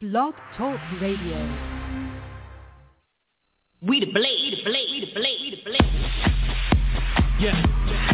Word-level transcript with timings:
Blog 0.00 0.32
Talk 0.56 0.80
Radio. 0.98 1.36
We 3.82 4.00
the 4.00 4.06
blade, 4.06 4.38
we 4.40 4.56
the 4.56 4.62
blade, 4.64 4.88
we 4.90 5.00
the 5.00 5.12
blade, 5.12 5.38
we 5.42 5.50
the 5.50 5.62
blade. 5.62 5.90
Yeah. 7.38 8.09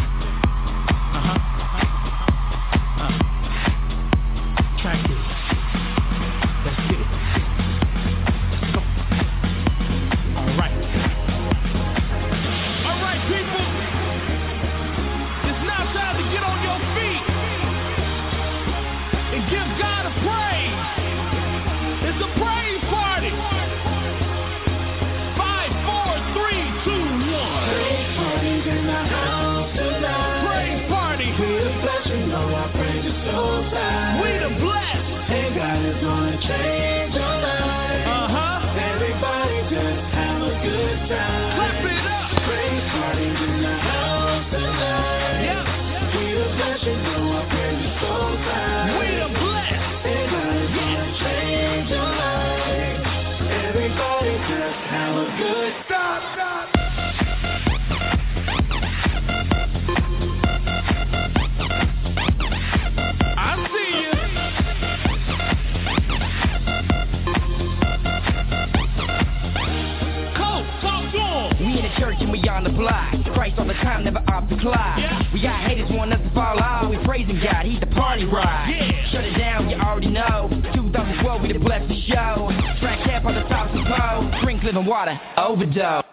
Water, 84.81 85.19
overdose. 85.37 86.03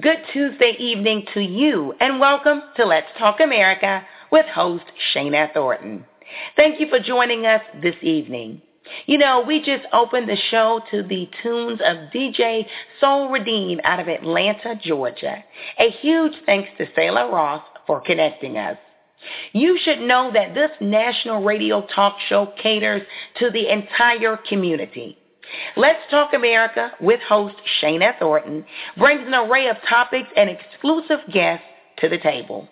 Good 0.00 0.18
Tuesday 0.32 0.76
evening 0.78 1.24
to 1.34 1.40
you, 1.40 1.94
and 2.00 2.20
welcome 2.20 2.62
to 2.76 2.84
Let's 2.84 3.06
Talk 3.18 3.40
America 3.40 4.04
with 4.30 4.46
host 4.46 4.84
Shana 5.14 5.52
Thornton. 5.54 6.04
Thank 6.56 6.80
you 6.80 6.88
for 6.88 6.98
joining 7.00 7.46
us 7.46 7.62
this 7.82 7.94
evening. 8.02 8.60
You 9.06 9.18
know, 9.18 9.42
we 9.46 9.60
just 9.60 9.84
opened 9.92 10.28
the 10.28 10.36
show 10.50 10.80
to 10.90 11.02
the 11.02 11.28
tunes 11.42 11.80
of 11.84 12.12
DJ 12.14 12.66
Soul 13.00 13.30
Redeem 13.30 13.80
out 13.84 14.00
of 14.00 14.08
Atlanta, 14.08 14.78
Georgia. 14.82 15.44
A 15.78 15.90
huge 15.90 16.34
thanks 16.44 16.68
to 16.78 16.86
Sailor 16.94 17.30
Ross 17.30 17.62
for 17.86 18.00
connecting 18.00 18.56
us. 18.56 18.78
You 19.52 19.78
should 19.82 20.00
know 20.00 20.30
that 20.32 20.54
this 20.54 20.70
national 20.80 21.42
radio 21.42 21.86
talk 21.94 22.16
show 22.28 22.52
caters 22.62 23.02
to 23.38 23.50
the 23.50 23.72
entire 23.72 24.36
community. 24.36 25.18
Let's 25.76 26.00
Talk 26.10 26.34
America 26.34 26.92
with 27.00 27.20
host 27.20 27.54
Shana 27.80 28.18
Thornton 28.18 28.64
brings 28.96 29.26
an 29.26 29.34
array 29.34 29.68
of 29.68 29.76
topics 29.88 30.28
and 30.36 30.50
exclusive 30.50 31.20
guests 31.32 31.66
to 31.98 32.08
the 32.08 32.18
table. 32.18 32.68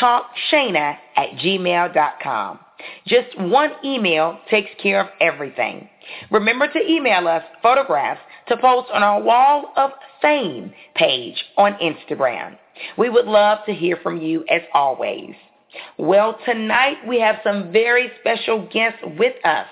letstalkshana 0.00 0.96
at 1.16 1.30
gmail.com. 1.38 2.58
Just 3.06 3.38
one 3.38 3.72
email 3.84 4.38
takes 4.50 4.70
care 4.82 5.00
of 5.00 5.08
everything. 5.20 5.88
Remember 6.30 6.68
to 6.68 6.90
email 6.90 7.26
us 7.26 7.42
photographs 7.62 8.20
to 8.48 8.56
post 8.56 8.90
on 8.92 9.02
our 9.02 9.20
Wall 9.20 9.72
of 9.76 9.90
Fame 10.22 10.72
page 10.94 11.42
on 11.56 11.74
Instagram. 11.74 12.56
We 12.98 13.08
would 13.08 13.26
love 13.26 13.58
to 13.66 13.72
hear 13.72 13.98
from 14.02 14.20
you 14.20 14.44
as 14.48 14.62
always. 14.74 15.34
Well, 15.98 16.38
tonight 16.44 16.98
we 17.08 17.20
have 17.20 17.36
some 17.42 17.72
very 17.72 18.10
special 18.20 18.68
guests 18.72 19.00
with 19.18 19.34
us. 19.44 19.66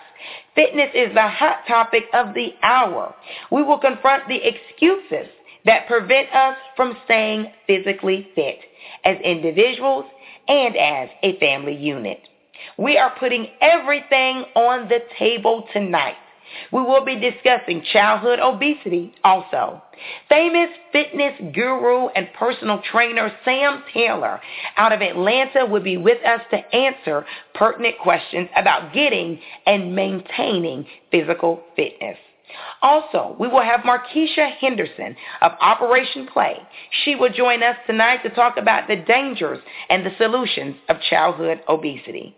Fitness 0.54 0.90
is 0.94 1.12
the 1.14 1.28
hot 1.28 1.66
topic 1.68 2.04
of 2.14 2.34
the 2.34 2.54
hour. 2.62 3.14
We 3.50 3.62
will 3.62 3.78
confront 3.78 4.26
the 4.28 4.40
excuses 4.42 5.28
that 5.64 5.86
prevent 5.86 6.32
us 6.34 6.56
from 6.76 6.96
staying 7.04 7.52
physically 7.66 8.28
fit 8.34 8.58
as 9.04 9.16
individuals 9.22 10.04
and 10.48 10.76
as 10.76 11.08
a 11.22 11.38
family 11.38 11.76
unit. 11.76 12.20
We 12.78 12.98
are 12.98 13.14
putting 13.18 13.48
everything 13.60 14.44
on 14.54 14.88
the 14.88 15.00
table 15.18 15.66
tonight. 15.72 16.16
We 16.72 16.82
will 16.82 17.04
be 17.04 17.18
discussing 17.18 17.82
childhood 17.92 18.38
obesity 18.38 19.14
also. 19.24 19.82
Famous 20.28 20.68
fitness 20.92 21.34
guru 21.54 22.08
and 22.08 22.28
personal 22.34 22.82
trainer 22.90 23.32
Sam 23.44 23.82
Taylor 23.92 24.40
out 24.76 24.92
of 24.92 25.00
Atlanta 25.00 25.66
will 25.66 25.82
be 25.82 25.96
with 25.96 26.24
us 26.24 26.40
to 26.50 26.74
answer 26.74 27.24
pertinent 27.54 27.98
questions 27.98 28.48
about 28.56 28.92
getting 28.92 29.40
and 29.66 29.94
maintaining 29.94 30.86
physical 31.10 31.62
fitness. 31.76 32.18
Also, 32.82 33.36
we 33.38 33.48
will 33.48 33.62
have 33.62 33.80
Markesha 33.80 34.56
Henderson 34.58 35.16
of 35.40 35.52
Operation 35.60 36.26
Play. 36.26 36.58
She 37.04 37.14
will 37.14 37.32
join 37.32 37.62
us 37.62 37.76
tonight 37.86 38.22
to 38.22 38.30
talk 38.30 38.56
about 38.56 38.88
the 38.88 38.96
dangers 38.96 39.58
and 39.88 40.04
the 40.04 40.14
solutions 40.18 40.76
of 40.88 41.00
childhood 41.08 41.60
obesity. 41.68 42.36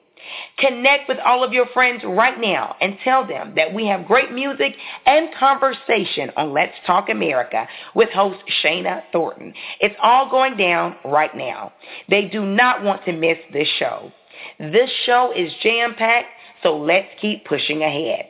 Connect 0.59 1.09
with 1.09 1.19
all 1.25 1.45
of 1.45 1.53
your 1.53 1.67
friends 1.67 2.03
right 2.05 2.41
now 2.41 2.75
and 2.81 2.99
tell 3.05 3.27
them 3.27 3.55
that 3.57 3.73
we 3.73 3.87
have 3.87 4.07
great 4.07 4.33
music 4.33 4.75
and 5.05 5.35
conversation 5.39 6.31
on 6.37 6.53
Let's 6.53 6.75
Talk 6.87 7.09
America 7.09 7.69
with 7.95 8.09
host 8.11 8.39
Shana 8.63 9.03
Thornton. 9.13 9.55
It's 9.81 9.95
all 10.03 10.29
going 10.31 10.57
down 10.57 10.97
right 11.05 11.35
now. 11.37 11.73
They 12.09 12.27
do 12.27 12.45
not 12.45 12.83
want 12.83 13.05
to 13.05 13.13
miss 13.13 13.39
this 13.53 13.69
show. 13.79 14.11
This 14.59 14.91
show 15.05 15.33
is 15.35 15.53
jam-packed, 15.63 16.29
so 16.63 16.77
let's 16.77 17.09
keep 17.21 17.45
pushing 17.45 17.83
ahead. 17.83 18.27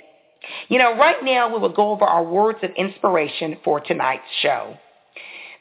You 0.69 0.79
know, 0.79 0.97
right 0.97 1.23
now 1.23 1.53
we 1.53 1.59
will 1.59 1.73
go 1.73 1.91
over 1.91 2.05
our 2.05 2.25
words 2.25 2.59
of 2.63 2.71
inspiration 2.77 3.59
for 3.65 3.81
tonight's 3.81 4.25
show. 4.41 4.77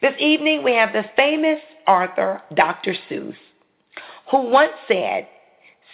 This 0.01 0.15
evening 0.19 0.63
we 0.63 0.73
have 0.73 0.93
the 0.93 1.05
famous 1.15 1.59
author 1.87 2.41
Dr. 2.53 2.95
Seuss, 3.09 3.35
who 4.31 4.49
once 4.49 4.73
said, 4.87 5.27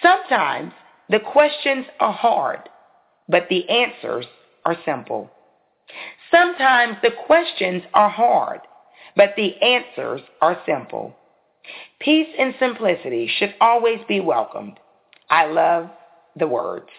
Sometimes 0.01 0.73
the 1.09 1.19
questions 1.19 1.85
are 1.99 2.13
hard, 2.13 2.69
but 3.27 3.47
the 3.49 3.69
answers 3.69 4.25
are 4.65 4.77
simple. 4.85 5.29
Sometimes 6.31 6.97
the 7.03 7.11
questions 7.27 7.83
are 7.93 8.09
hard, 8.09 8.61
but 9.15 9.33
the 9.35 9.61
answers 9.61 10.21
are 10.41 10.61
simple. 10.65 11.15
Peace 11.99 12.29
and 12.39 12.55
simplicity 12.59 13.29
should 13.37 13.53
always 13.61 13.99
be 14.07 14.19
welcomed. 14.19 14.79
I 15.29 15.45
love 15.45 15.89
the 16.35 16.47
words. 16.47 16.89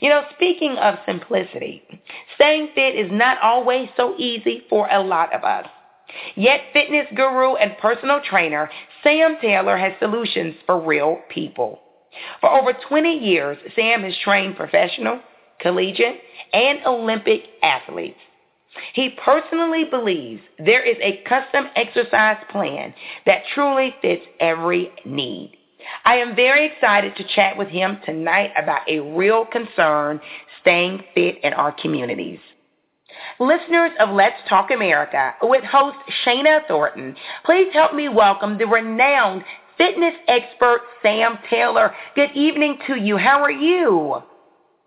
You 0.00 0.10
know, 0.10 0.24
speaking 0.34 0.76
of 0.78 0.96
simplicity, 1.06 1.82
staying 2.36 2.68
fit 2.74 2.94
is 2.94 3.10
not 3.10 3.38
always 3.42 3.88
so 3.96 4.14
easy 4.18 4.64
for 4.68 4.88
a 4.90 5.02
lot 5.02 5.34
of 5.34 5.42
us. 5.42 5.66
Yet 6.36 6.60
fitness 6.72 7.06
guru 7.16 7.56
and 7.56 7.76
personal 7.78 8.20
trainer 8.20 8.70
Sam 9.02 9.36
Taylor 9.40 9.76
has 9.76 9.92
solutions 9.98 10.54
for 10.64 10.80
real 10.80 11.20
people. 11.28 11.80
For 12.40 12.50
over 12.50 12.72
20 12.72 13.12
years, 13.12 13.58
Sam 13.74 14.02
has 14.02 14.16
trained 14.22 14.56
professional, 14.56 15.20
collegiate, 15.60 16.20
and 16.52 16.78
Olympic 16.86 17.42
athletes. 17.62 18.18
He 18.94 19.16
personally 19.24 19.84
believes 19.84 20.42
there 20.58 20.82
is 20.82 20.96
a 21.00 21.22
custom 21.28 21.66
exercise 21.76 22.42
plan 22.50 22.94
that 23.24 23.42
truly 23.54 23.94
fits 24.02 24.24
every 24.38 24.90
need. 25.04 25.56
I 26.04 26.16
am 26.16 26.36
very 26.36 26.66
excited 26.66 27.16
to 27.16 27.24
chat 27.34 27.56
with 27.56 27.68
him 27.68 27.98
tonight 28.04 28.52
about 28.56 28.88
a 28.88 29.00
real 29.00 29.44
concern 29.44 30.20
staying 30.60 31.02
fit 31.14 31.38
in 31.42 31.52
our 31.52 31.72
communities. 31.72 32.38
Listeners 33.38 33.92
of 33.98 34.10
Let's 34.10 34.36
Talk 34.48 34.70
America 34.70 35.34
with 35.42 35.64
host 35.64 35.96
Shana 36.24 36.66
Thornton, 36.68 37.16
please 37.44 37.72
help 37.72 37.94
me 37.94 38.08
welcome 38.08 38.58
the 38.58 38.66
renowned 38.66 39.44
fitness 39.78 40.14
expert 40.28 40.80
Sam 41.02 41.38
Taylor. 41.50 41.94
Good 42.14 42.30
evening 42.34 42.78
to 42.86 42.96
you. 42.96 43.16
How 43.16 43.42
are 43.42 43.50
you? 43.50 44.22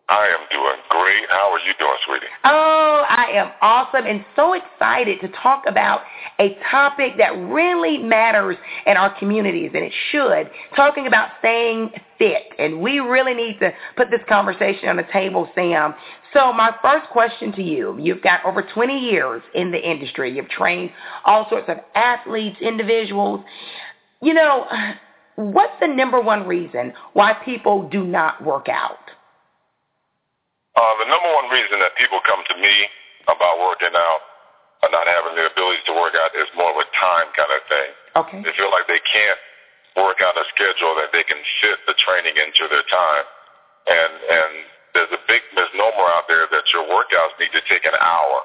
I 0.09 0.25
am 0.25 0.47
doing 0.49 0.81
great. 0.89 1.29
How 1.29 1.51
are 1.51 1.59
you 1.59 1.73
doing, 1.77 1.97
sweetie? 2.07 2.25
Oh, 2.43 3.05
I 3.07 3.25
am 3.31 3.51
awesome 3.61 4.07
and 4.07 4.25
so 4.35 4.53
excited 4.53 5.21
to 5.21 5.27
talk 5.27 5.65
about 5.67 6.01
a 6.39 6.57
topic 6.71 7.13
that 7.19 7.29
really 7.37 7.99
matters 7.99 8.57
in 8.87 8.97
our 8.97 9.17
communities, 9.19 9.69
and 9.75 9.83
it 9.83 9.93
should. 10.11 10.49
Talking 10.75 11.05
about 11.05 11.29
staying 11.37 11.91
fit, 12.17 12.41
and 12.57 12.81
we 12.81 12.99
really 12.99 13.35
need 13.35 13.59
to 13.59 13.71
put 13.95 14.09
this 14.09 14.21
conversation 14.27 14.89
on 14.89 14.97
the 14.97 15.05
table, 15.13 15.47
Sam. 15.53 15.93
So 16.33 16.51
my 16.53 16.73
first 16.81 17.07
question 17.11 17.51
to 17.53 17.61
you, 17.61 17.95
you've 17.99 18.23
got 18.23 18.43
over 18.45 18.63
20 18.63 18.97
years 18.97 19.43
in 19.53 19.71
the 19.71 19.79
industry. 19.79 20.35
You've 20.35 20.49
trained 20.49 20.89
all 21.23 21.47
sorts 21.49 21.69
of 21.69 21.77
athletes, 21.93 22.57
individuals. 22.61 23.41
You 24.23 24.33
know, 24.33 24.65
what's 25.35 25.79
the 25.79 25.87
number 25.87 26.19
one 26.19 26.47
reason 26.47 26.93
why 27.13 27.33
people 27.45 27.87
do 27.89 28.03
not 28.03 28.43
work 28.43 28.69
out? 28.69 28.97
Uh, 30.77 30.93
the 31.01 31.07
number 31.09 31.29
one 31.33 31.49
reason 31.49 31.81
that 31.81 31.97
people 31.97 32.21
come 32.25 32.41
to 32.45 32.55
me 32.57 32.75
about 33.25 33.59
working 33.59 33.93
out 33.93 34.21
or 34.83 34.89
not 34.93 35.05
having 35.07 35.35
the 35.35 35.49
ability 35.49 35.83
to 35.89 35.93
work 35.95 36.15
out 36.15 36.31
is 36.35 36.47
more 36.55 36.71
of 36.71 36.79
a 36.79 36.87
time 36.95 37.27
kind 37.35 37.51
of 37.51 37.61
thing. 37.67 37.89
Okay. 38.15 38.39
They 38.47 38.53
feel 38.55 38.71
like 38.71 38.87
they 38.87 39.03
can't 39.03 39.39
work 39.99 40.23
out 40.23 40.39
a 40.39 40.45
schedule 40.55 40.95
that 40.95 41.11
they 41.11 41.25
can 41.27 41.39
fit 41.59 41.83
the 41.83 41.95
training 41.99 42.35
into 42.39 42.69
their 42.71 42.85
time. 42.87 43.25
And 43.89 44.13
and 44.23 44.51
there's 44.95 45.13
a 45.13 45.21
big 45.27 45.43
misnomer 45.53 46.07
out 46.15 46.25
there 46.31 46.47
that 46.47 46.65
your 46.71 46.87
workouts 46.87 47.35
need 47.37 47.51
to 47.53 47.63
take 47.67 47.83
an 47.85 47.97
hour. 47.99 48.37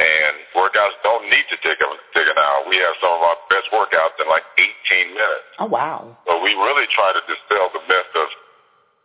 And 0.00 0.34
workouts 0.56 0.96
don't 1.04 1.28
need 1.28 1.44
to 1.52 1.56
take 1.60 1.76
a, 1.76 1.88
take 2.16 2.24
an 2.24 2.40
hour. 2.40 2.64
We 2.64 2.80
have 2.80 2.96
some 3.04 3.12
of 3.12 3.20
our 3.20 3.38
best 3.52 3.68
workouts 3.68 4.16
in 4.24 4.26
like 4.32 4.42
18 4.88 5.12
minutes. 5.12 5.48
Oh 5.60 5.68
wow! 5.68 6.16
So 6.24 6.40
we 6.40 6.56
really 6.56 6.88
try 6.96 7.12
to 7.12 7.20
dispel 7.28 7.68
the 7.76 7.84
myth 7.84 8.12
of 8.16 8.28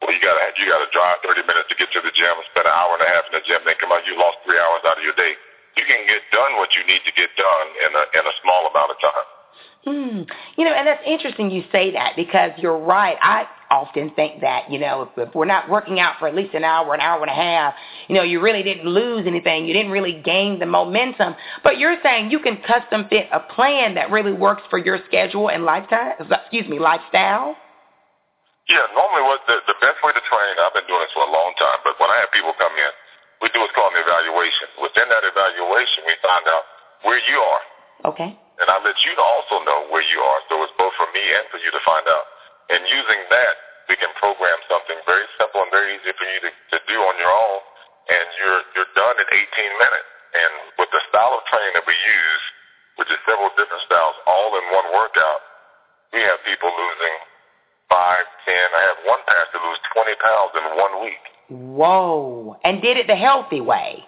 well, 0.02 0.14
you 0.14 0.22
gotta 0.22 0.54
you 0.58 0.66
gotta 0.70 0.90
drive 0.94 1.22
30 1.26 1.46
minutes 1.48 1.68
to 1.74 1.76
get 1.76 1.90
to 1.94 2.02
the 2.02 2.14
gym, 2.14 2.36
spend 2.54 2.70
an 2.70 2.74
hour 2.74 2.98
and 2.98 3.04
a 3.06 3.10
half 3.10 3.26
in 3.30 3.34
the 3.34 3.44
gym, 3.46 3.62
then 3.66 3.78
come 3.82 3.90
out. 3.90 4.06
You 4.06 4.18
lost 4.18 4.42
three 4.46 4.58
hours 4.58 4.86
out 4.86 4.98
of 4.98 5.04
your 5.04 5.18
day. 5.18 5.34
You 5.78 5.86
can 5.86 6.06
get 6.06 6.22
done 6.34 6.58
what 6.58 6.74
you 6.78 6.86
need 6.86 7.02
to 7.06 7.14
get 7.14 7.34
done 7.38 7.68
in 7.82 7.92
a 7.94 8.04
in 8.18 8.24
a 8.26 8.34
small 8.42 8.70
amount 8.70 8.94
of 8.94 9.00
time. 9.02 9.28
Hmm. 9.88 10.24
You 10.58 10.66
know, 10.66 10.74
and 10.74 10.86
that's 10.86 11.02
interesting 11.06 11.50
you 11.50 11.64
say 11.72 11.92
that 11.94 12.14
because 12.18 12.52
you're 12.58 12.78
right. 12.78 13.16
I 13.22 13.48
often 13.72 14.12
think 14.16 14.42
that, 14.42 14.70
you 14.70 14.80
know, 14.80 15.04
if, 15.04 15.30
if 15.30 15.36
we're 15.36 15.46
not 15.46 15.70
working 15.70 16.00
out 16.00 16.20
for 16.20 16.28
at 16.28 16.36
least 16.36 16.54
an 16.56 16.66
hour, 16.66 16.94
an 16.94 17.00
hour 17.00 17.22
and 17.22 17.32
a 17.32 17.34
half, 17.34 17.74
you 18.10 18.16
know, 18.16 18.24
you 18.24 18.42
really 18.42 18.64
didn't 18.64 18.86
lose 18.86 19.26
anything. 19.26 19.66
You 19.66 19.74
didn't 19.74 19.92
really 19.92 20.22
gain 20.26 20.60
the 20.60 20.66
momentum. 20.66 21.36
But 21.64 21.78
you're 21.78 21.96
saying 22.04 22.32
you 22.32 22.40
can 22.40 22.58
custom 22.68 23.06
fit 23.10 23.28
a 23.32 23.40
plan 23.40 23.96
that 23.96 24.12
really 24.12 24.34
works 24.34 24.64
for 24.70 24.78
your 24.78 25.00
schedule 25.08 25.50
and 25.50 25.64
lifestyle, 25.64 26.16
excuse 26.20 26.68
me, 26.68 26.80
lifestyle? 26.80 27.56
Yeah, 28.68 28.84
normally 28.92 29.24
what 29.24 29.48
the, 29.48 29.64
the 29.64 29.80
best 29.80 30.04
way 30.04 30.12
to 30.12 30.24
train, 30.28 30.54
I've 30.60 30.76
been 30.76 30.88
doing 30.92 31.00
this 31.08 31.16
for 31.16 31.24
a 31.24 31.32
long 31.32 31.56
time, 31.56 31.80
but 31.88 31.96
when 32.04 32.12
I 32.12 32.20
have 32.20 32.32
people 32.36 32.52
come 32.60 32.76
in, 32.76 32.94
we 33.40 33.48
do 33.56 33.64
what's 33.64 33.72
called 33.72 33.96
an 33.96 34.04
evaluation. 34.04 34.68
Within 34.84 35.08
that 35.08 35.24
evaluation, 35.24 36.04
we 36.04 36.16
find 36.20 36.44
out 36.52 36.68
where 37.08 37.22
you 37.32 37.40
are. 37.40 37.64
Okay. 38.12 38.32
And 38.60 38.68
I 38.68 38.78
let 38.84 38.98
you 39.08 39.14
also 39.16 39.64
know 39.64 39.88
where 39.88 40.04
you 40.04 40.20
are, 40.20 40.40
so 40.52 40.60
it's 40.68 40.76
both 40.76 40.92
for 41.00 41.08
me 41.16 41.22
and 41.22 41.48
for 41.48 41.62
you 41.64 41.72
to 41.72 41.82
find 41.88 42.04
out. 42.12 42.26
And 42.74 42.84
using 42.92 43.22
that, 43.32 43.56
we 43.88 43.96
can 43.96 44.12
program 44.20 44.60
something 44.68 45.00
very 45.08 45.24
simple 45.40 45.64
and 45.64 45.72
very 45.72 45.96
easy 45.96 46.12
for 46.12 46.28
you 46.28 46.40
to, 46.44 46.52
to 46.52 46.78
do 46.92 46.98
on 47.00 47.16
your 47.24 47.32
own, 47.32 47.60
and 48.12 48.28
you're 48.36 48.62
you're 48.76 48.92
done 49.00 49.16
in 49.16 49.28
18 49.32 49.48
minutes. 49.80 50.10
And 50.36 50.52
with 50.76 50.92
the 50.92 51.00
style 51.08 51.40
of 51.40 51.48
training 51.48 51.72
that 51.80 51.88
we 51.88 51.96
use, 51.96 52.44
which 53.00 53.08
is 53.08 53.20
several 53.24 53.48
different 53.56 53.80
styles, 53.88 54.18
all 54.28 54.60
in 54.60 54.66
one 54.76 54.92
workout, 54.92 55.40
we 56.12 56.20
have 56.20 56.44
people 56.44 56.68
losing 56.68 57.16
five, 57.90 58.26
ten. 58.46 58.66
I 58.76 58.82
had 58.94 58.98
one 59.08 59.22
pastor 59.28 59.60
lose 59.64 59.82
20 59.96 60.24
pounds 60.24 60.52
in 60.56 60.64
one 60.78 60.94
week. 61.04 61.24
Whoa. 61.50 62.60
And 62.64 62.82
did 62.82 62.98
it 62.98 63.08
the 63.08 63.16
healthy 63.16 63.62
way. 63.62 64.04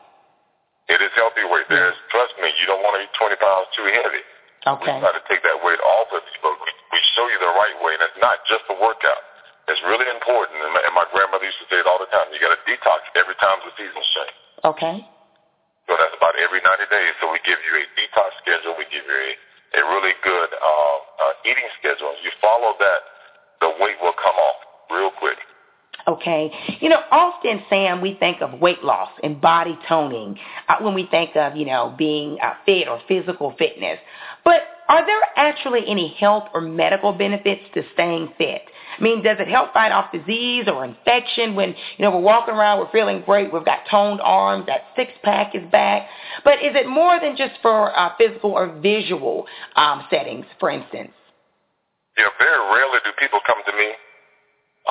It 0.90 1.00
is 1.06 1.14
healthy 1.14 1.46
weight. 1.46 1.70
There's, 1.70 1.96
trust 2.10 2.34
me, 2.42 2.50
you 2.60 2.66
don't 2.66 2.82
want 2.82 2.98
to 2.98 3.06
eat 3.06 3.14
20 3.14 3.38
pounds 3.38 3.70
too 3.78 3.86
heavy. 3.88 4.24
Okay. 4.68 4.98
We 4.98 5.06
try 5.06 5.14
to 5.14 5.24
take 5.30 5.46
that 5.46 5.60
weight 5.64 5.80
off 5.80 6.10
of 6.12 6.20
you, 6.20 6.40
but 6.44 6.56
we, 6.60 6.70
we 6.92 7.00
show 7.16 7.26
you 7.30 7.40
the 7.40 7.54
right 7.56 7.78
way, 7.80 7.96
and 7.96 8.04
it's 8.04 8.20
not 8.20 8.44
just 8.50 8.66
a 8.68 8.76
workout. 8.76 9.24
It's 9.70 9.80
really 9.86 10.10
important, 10.10 10.58
and 10.66 10.74
my, 10.74 10.82
and 10.82 10.96
my 10.98 11.06
grandmother 11.14 11.46
used 11.46 11.62
to 11.62 11.70
say 11.70 11.78
it 11.78 11.86
all 11.86 12.02
the 12.02 12.10
time. 12.10 12.26
You 12.34 12.42
got 12.42 12.58
to 12.58 12.62
detox 12.66 13.06
every 13.14 13.38
time 13.38 13.62
the 13.62 13.72
seasons 13.78 14.08
change. 14.18 14.36
Okay. 14.66 14.98
So 15.86 15.94
that's 15.94 16.18
about 16.18 16.34
every 16.42 16.58
90 16.58 16.90
days. 16.90 17.14
So 17.22 17.30
we 17.30 17.38
give 17.46 17.62
you 17.62 17.74
a 17.78 17.86
detox 17.94 18.34
schedule. 18.42 18.74
We 18.82 18.90
give 18.90 19.06
you 19.06 19.14
a, 19.14 19.32
a 19.78 19.82
really 19.94 20.18
good 20.26 20.50
uh, 20.58 20.98
uh, 21.22 21.48
eating 21.50 21.70
schedule. 21.78 22.18
You 22.26 22.34
follow 22.42 22.74
that, 22.82 23.02
the 23.62 23.70
weight 23.80 23.96
will 24.02 24.14
come 24.22 24.36
off 24.36 24.56
real 24.92 25.12
quick. 25.20 25.38
Okay. 26.08 26.52
You 26.80 26.90
know, 26.90 27.02
often, 27.12 27.62
Sam, 27.70 28.02
we 28.02 28.16
think 28.20 28.42
of 28.42 28.60
weight 28.60 28.84
loss 28.84 29.10
and 29.22 29.40
body 29.40 29.78
toning 29.88 30.40
uh, 30.68 30.78
when 30.82 30.96
we 30.96 31.08
think 31.12 31.36
of, 31.36 31.56
you 31.56 31.66
know, 31.66 31.94
being 31.98 32.38
uh, 32.42 32.54
fit 32.66 32.88
or 32.88 33.00
physical 33.08 33.54
fitness. 33.60 34.00
But 34.44 34.62
are 34.88 35.06
there 35.06 35.20
actually 35.36 35.82
any 35.88 36.16
health 36.20 36.46
or 36.54 36.62
medical 36.62 37.14
benefits 37.14 37.62
to 37.76 37.84
staying 37.94 38.34
fit? 38.40 38.64
I 38.98 39.04
mean, 39.04 39.22
does 39.22 39.38
it 39.40 39.48
help 39.48 39.72
fight 39.72 39.92
off 39.92 40.12
disease 40.12 40.66
or 40.68 40.84
infection 40.84 41.54
when, 41.54 41.76
you 41.98 42.04
know, 42.04 42.12
we're 42.12 42.22
walking 42.22 42.56
around, 42.56 42.80
we're 42.80 42.92
feeling 42.92 43.22
great, 43.24 43.54
we've 43.54 43.64
got 43.64 43.80
toned 43.92 44.20
arms, 44.22 44.66
that 44.66 44.86
six-pack 44.96 45.54
is 45.54 45.70
back? 45.72 46.08
But 46.44 46.56
is 46.56 46.72
it 46.76 46.88
more 46.88 47.20
than 47.20 47.38
just 47.38 47.54
for 47.62 47.96
uh, 47.96 48.14
physical 48.18 48.52
or 48.52 48.80
visual 48.80 49.46
um, 49.76 50.06
settings, 50.10 50.46
for 50.60 50.72
instance? 50.72 51.12
Yeah, 52.20 52.28
very 52.36 52.60
rarely 52.76 53.00
do 53.08 53.16
people 53.16 53.40
come 53.48 53.64
to 53.64 53.72
me 53.80 53.96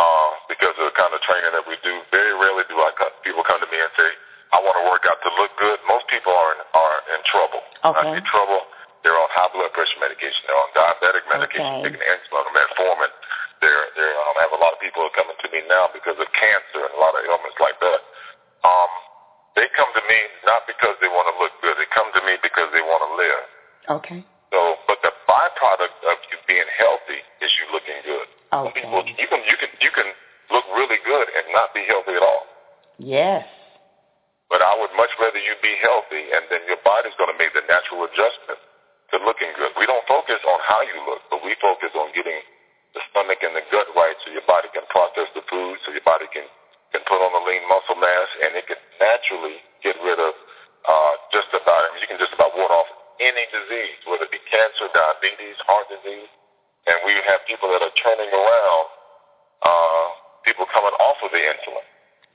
uh, 0.01 0.31
because 0.49 0.73
of 0.81 0.89
the 0.89 0.97
kind 0.97 1.13
of 1.13 1.21
training 1.29 1.53
that 1.53 1.69
we 1.69 1.77
do. 1.85 1.93
Very 2.09 2.33
rarely 2.33 2.65
do 2.73 2.81
I 2.81 2.89
people 3.21 3.45
come 3.45 3.61
to 3.61 3.69
me 3.69 3.77
and 3.77 3.93
say, 4.01 4.09
I 4.57 4.65
want 4.65 4.81
to 4.81 4.89
work 4.89 5.05
out 5.05 5.21
to 5.21 5.31
look 5.37 5.53
good. 5.61 5.77
Most 5.85 6.09
people 6.09 6.33
are 6.33 6.57
in, 6.57 6.61
are 6.73 6.99
in 7.13 7.21
trouble. 7.29 7.61
Okay. 7.85 8.01
I 8.01 8.17
say 8.17 8.25
trouble. 8.25 8.65
They're 9.05 9.13
on 9.13 9.29
high 9.29 9.53
blood 9.53 9.77
pressure 9.77 10.01
medication. 10.01 10.41
They're 10.49 10.57
on 10.57 10.73
diabetic 10.73 11.29
medication, 11.29 11.85
Okay. 11.85 11.93
taking 11.93 12.01
insulin 12.01 12.49
or 12.49 12.55
metformin. 12.57 13.13
They're, 13.61 13.85
they're, 13.93 14.17
um, 14.25 14.35
I 14.41 14.49
have 14.49 14.57
a 14.57 14.63
lot 14.65 14.73
of 14.73 14.81
people 14.81 15.05
coming 15.13 15.37
to 15.37 15.49
me 15.53 15.61
now 15.69 15.93
because 15.93 16.17
of 16.17 16.27
cancer 16.33 16.81
and 16.81 16.93
a 16.97 17.01
lot 17.01 17.13
of 17.13 17.29
ailments 17.29 17.61
like 17.61 17.77
that. 17.77 18.01
Um, 18.65 18.91
they 19.53 19.69
come 19.77 19.93
to 19.93 20.03
me 20.09 20.19
not 20.49 20.65
because 20.65 20.97
they 21.05 21.13
want 21.13 21.29
to 21.29 21.37
look 21.37 21.53
good. 21.61 21.77
They 21.77 21.91
come 21.93 22.09
to 22.17 22.23
me 22.25 22.41
because 22.41 22.73
they 22.73 22.81
want 22.81 23.05
to 23.05 23.11
live. 23.21 23.43
Okay. 24.01 24.21
So, 24.49 24.81
but 24.89 24.97
the 25.05 25.13
byproduct 25.29 25.97
of 26.09 26.17
you 26.33 26.39
being 26.49 26.67
healthy 26.81 27.21
is 27.45 27.53
you 27.61 27.67
looking 27.71 28.01
good. 28.03 28.29
Okay. 28.49 28.81
People, 28.81 29.05
you 29.05 29.29
can 29.29 29.45
you 29.45 29.57
can 29.61 29.71
you 29.85 29.93
can 29.93 30.09
look 30.49 30.65
really 30.73 30.99
good 31.05 31.27
and 31.37 31.45
not 31.53 31.77
be 31.77 31.85
healthy 31.85 32.17
at 32.17 32.25
all. 32.25 32.49
Yes. 32.97 33.45
But 34.49 34.65
I 34.65 34.73
would 34.81 34.91
much 34.97 35.13
rather 35.21 35.37
you 35.37 35.53
be 35.61 35.77
healthy, 35.85 36.25
and 36.33 36.49
then 36.49 36.65
your 36.65 36.81
body's 36.81 37.13
going 37.21 37.29
to 37.29 37.37
make 37.37 37.53
the 37.53 37.61
natural 37.69 38.09
adjustment 38.09 38.57
to 39.13 39.21
looking 39.21 39.53
good. 39.61 39.77
We 39.77 39.85
don't 39.85 40.05
focus 40.09 40.41
on 40.49 40.59
how 40.65 40.81
you 40.81 40.97
look, 41.05 41.21
but 41.29 41.45
we 41.45 41.53
focus 41.61 41.93
on 41.93 42.09
getting 42.17 42.41
the 42.97 43.05
stomach 43.13 43.45
and 43.45 43.53
the 43.53 43.65
gut 43.69 43.93
right, 43.93 44.17
so 44.25 44.33
your 44.33 44.49
body 44.49 44.73
can 44.73 44.89
process 44.89 45.29
the 45.37 45.45
food, 45.53 45.77
so 45.85 45.93
your 45.93 46.05
body 46.09 46.27
can 46.33 46.49
can 46.97 47.05
put 47.05 47.21
on 47.21 47.37
the 47.37 47.43
lean 47.45 47.61
muscle 47.69 48.01
mass, 48.01 48.29
and 48.49 48.57
it 48.57 48.65
can 48.65 48.81
naturally 48.97 49.61
get 49.85 49.93
rid 50.01 50.17
of 50.17 50.33
uh, 50.89 51.13
just 51.29 51.53
about. 51.53 51.85
I 51.85 51.93
mean, 51.93 52.01
you 52.01 52.09
can 52.09 52.17
just 52.17 52.33
about 52.33 52.57
ward 52.57 52.73
off 52.73 52.89
any 53.21 53.45
disease, 53.51 53.99
whether 54.07 54.27
it 54.27 54.33
be 54.33 54.43
cancer, 54.47 54.87
diabetes, 54.95 55.59
heart 55.67 55.91
disease, 55.91 56.31
and 56.87 56.97
we 57.05 57.15
have 57.27 57.43
people 57.47 57.69
that 57.71 57.83
are 57.83 57.95
turning 58.01 58.31
around. 58.31 58.87
Uh, 59.59 60.09
people 60.47 60.65
coming 60.71 60.95
off 61.03 61.19
of 61.21 61.35
the 61.35 61.43
insulin 61.43 61.89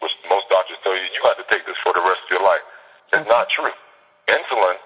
which 0.04 0.12
most 0.28 0.52
doctors 0.52 0.76
tell 0.84 0.92
you 0.92 1.08
you 1.16 1.24
have 1.24 1.40
to 1.40 1.48
take 1.48 1.64
this 1.64 1.80
for 1.80 1.96
the 1.96 2.04
rest 2.04 2.20
of 2.28 2.30
your 2.36 2.44
life. 2.44 2.62
It's 3.16 3.24
not 3.32 3.48
true. 3.56 3.72
Insulin 4.28 4.78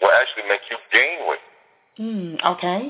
will 0.00 0.14
actually 0.16 0.48
make 0.48 0.64
you 0.72 0.80
gain 0.88 1.28
weight. 1.28 1.46
Mm, 2.00 2.32
okay. 2.56 2.88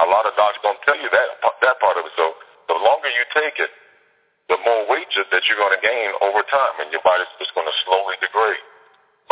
A 0.00 0.06
lot 0.08 0.24
of 0.24 0.32
doctors 0.40 0.64
don't 0.64 0.80
tell 0.88 0.96
you 0.96 1.12
that 1.12 1.28
that 1.44 1.76
part 1.78 2.00
of 2.00 2.08
it. 2.08 2.14
So 2.16 2.32
the 2.72 2.78
longer 2.80 3.12
you 3.12 3.24
take 3.36 3.60
it, 3.60 3.68
the 4.48 4.56
more 4.64 4.88
weight 4.88 5.12
that 5.12 5.42
you're 5.44 5.60
going 5.60 5.76
to 5.76 5.84
gain 5.84 6.10
over 6.24 6.40
time, 6.48 6.74
and 6.80 6.88
your 6.88 7.04
body's 7.04 7.28
just 7.36 7.52
going 7.52 7.68
to 7.68 7.76
slowly 7.84 8.16
degrade. 8.24 8.64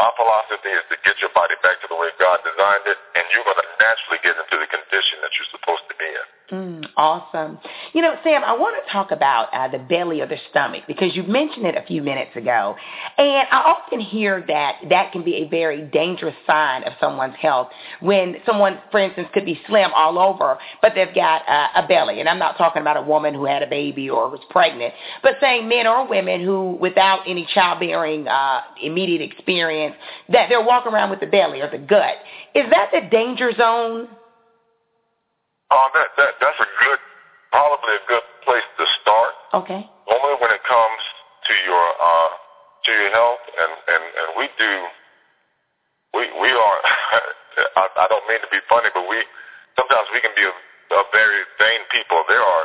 My 0.00 0.08
philosophy 0.16 0.72
is 0.72 0.84
to 0.88 0.96
get 1.04 1.20
your 1.20 1.30
body 1.36 1.54
back 1.60 1.76
to 1.84 1.88
the 1.88 1.98
way 1.98 2.08
God 2.16 2.40
designed 2.40 2.88
it, 2.88 2.96
and 3.12 3.24
you're 3.30 3.44
going 3.44 3.60
to 3.60 3.68
naturally 3.76 4.20
get 4.24 4.34
into 4.40 4.56
the 4.56 4.68
condition 4.68 5.20
that 5.20 5.32
you're 5.36 5.52
supposed 5.52 5.84
to 5.88 5.94
be 6.00 6.08
in. 6.08 6.26
Mm, 6.52 6.84
awesome. 6.98 7.58
You 7.94 8.02
know, 8.02 8.14
Sam, 8.22 8.44
I 8.44 8.52
want 8.52 8.76
to 8.84 8.92
talk 8.92 9.10
about 9.10 9.48
uh, 9.54 9.68
the 9.68 9.78
belly 9.78 10.20
or 10.20 10.26
the 10.26 10.36
stomach 10.50 10.82
because 10.86 11.16
you 11.16 11.22
mentioned 11.22 11.64
it 11.64 11.76
a 11.76 11.86
few 11.86 12.02
minutes 12.02 12.36
ago. 12.36 12.76
And 13.16 13.48
I 13.50 13.74
often 13.74 14.00
hear 14.00 14.44
that 14.48 14.76
that 14.90 15.12
can 15.12 15.24
be 15.24 15.36
a 15.36 15.48
very 15.48 15.82
dangerous 15.86 16.34
sign 16.46 16.84
of 16.84 16.92
someone's 17.00 17.36
health 17.40 17.68
when 18.00 18.36
someone, 18.44 18.80
for 18.90 19.00
instance, 19.00 19.28
could 19.32 19.46
be 19.46 19.58
slim 19.66 19.92
all 19.96 20.18
over, 20.18 20.58
but 20.82 20.92
they've 20.94 21.14
got 21.14 21.48
uh, 21.48 21.68
a 21.76 21.88
belly. 21.88 22.20
And 22.20 22.28
I'm 22.28 22.38
not 22.38 22.58
talking 22.58 22.82
about 22.82 22.98
a 22.98 23.02
woman 23.02 23.32
who 23.32 23.46
had 23.46 23.62
a 23.62 23.68
baby 23.68 24.10
or 24.10 24.28
was 24.28 24.40
pregnant, 24.50 24.92
but 25.22 25.36
saying 25.40 25.66
men 25.66 25.86
or 25.86 26.06
women 26.06 26.44
who, 26.44 26.76
without 26.78 27.20
any 27.26 27.48
childbearing 27.54 28.28
uh, 28.28 28.60
immediate 28.82 29.22
experience, 29.22 29.81
that 30.28 30.48
they're 30.48 30.64
walking 30.64 30.92
around 30.92 31.10
with 31.10 31.20
the 31.20 31.26
belly 31.26 31.60
or 31.60 31.70
the 31.70 31.78
gut. 31.78 32.20
Is 32.54 32.68
that 32.70 32.90
the 32.92 33.08
danger 33.10 33.52
zone? 33.56 34.08
Oh, 35.72 35.88
that, 35.96 36.08
that 36.20 36.36
that's 36.36 36.60
a 36.60 36.68
good, 36.84 37.00
probably 37.50 37.94
a 37.96 38.04
good 38.04 38.26
place 38.44 38.66
to 38.76 38.84
start. 39.00 39.32
Okay. 39.64 39.82
Normally, 40.04 40.36
when 40.44 40.52
it 40.52 40.62
comes 40.68 41.00
to 41.48 41.54
your 41.64 41.86
uh, 41.96 42.30
to 42.84 42.90
your 42.92 43.10
health, 43.16 43.44
and 43.56 43.72
and 43.88 44.04
and 44.04 44.28
we 44.36 44.46
do, 44.60 44.72
we 46.12 46.22
we 46.44 46.50
are. 46.52 46.78
I, 47.80 47.84
I 47.88 48.06
don't 48.08 48.24
mean 48.28 48.40
to 48.44 48.50
be 48.52 48.60
funny, 48.68 48.92
but 48.92 49.08
we 49.08 49.16
sometimes 49.76 50.08
we 50.12 50.20
can 50.20 50.32
be 50.36 50.44
a, 50.44 50.52
a 50.52 51.04
very 51.12 51.40
vain 51.56 51.80
people. 51.88 52.20
There 52.28 52.44
are 52.44 52.64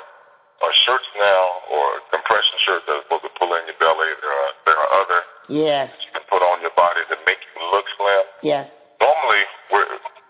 are 0.68 0.74
shirts 0.84 1.08
now 1.16 1.44
or 1.70 2.02
compression 2.10 2.58
shirts 2.66 2.84
that 2.90 2.96
are 2.98 3.06
supposed 3.06 3.26
to 3.30 3.34
pull 3.38 3.54
in 3.56 3.64
your 3.70 3.78
belly. 3.80 4.10
There 4.20 4.36
are 4.36 4.52
there 4.66 4.78
are 4.80 4.90
other 5.00 5.22
yes. 5.50 5.92
that 5.92 6.02
you 6.04 6.12
can 6.14 6.26
put 6.28 6.44
on 6.44 6.60
your 6.62 6.76
body 6.76 7.04
to 7.08 7.16
make 7.28 7.40
you 7.40 7.56
look 7.72 7.88
slim. 7.96 8.26
Yes. 8.44 8.66
Normally, 9.00 9.44
where 9.72 9.88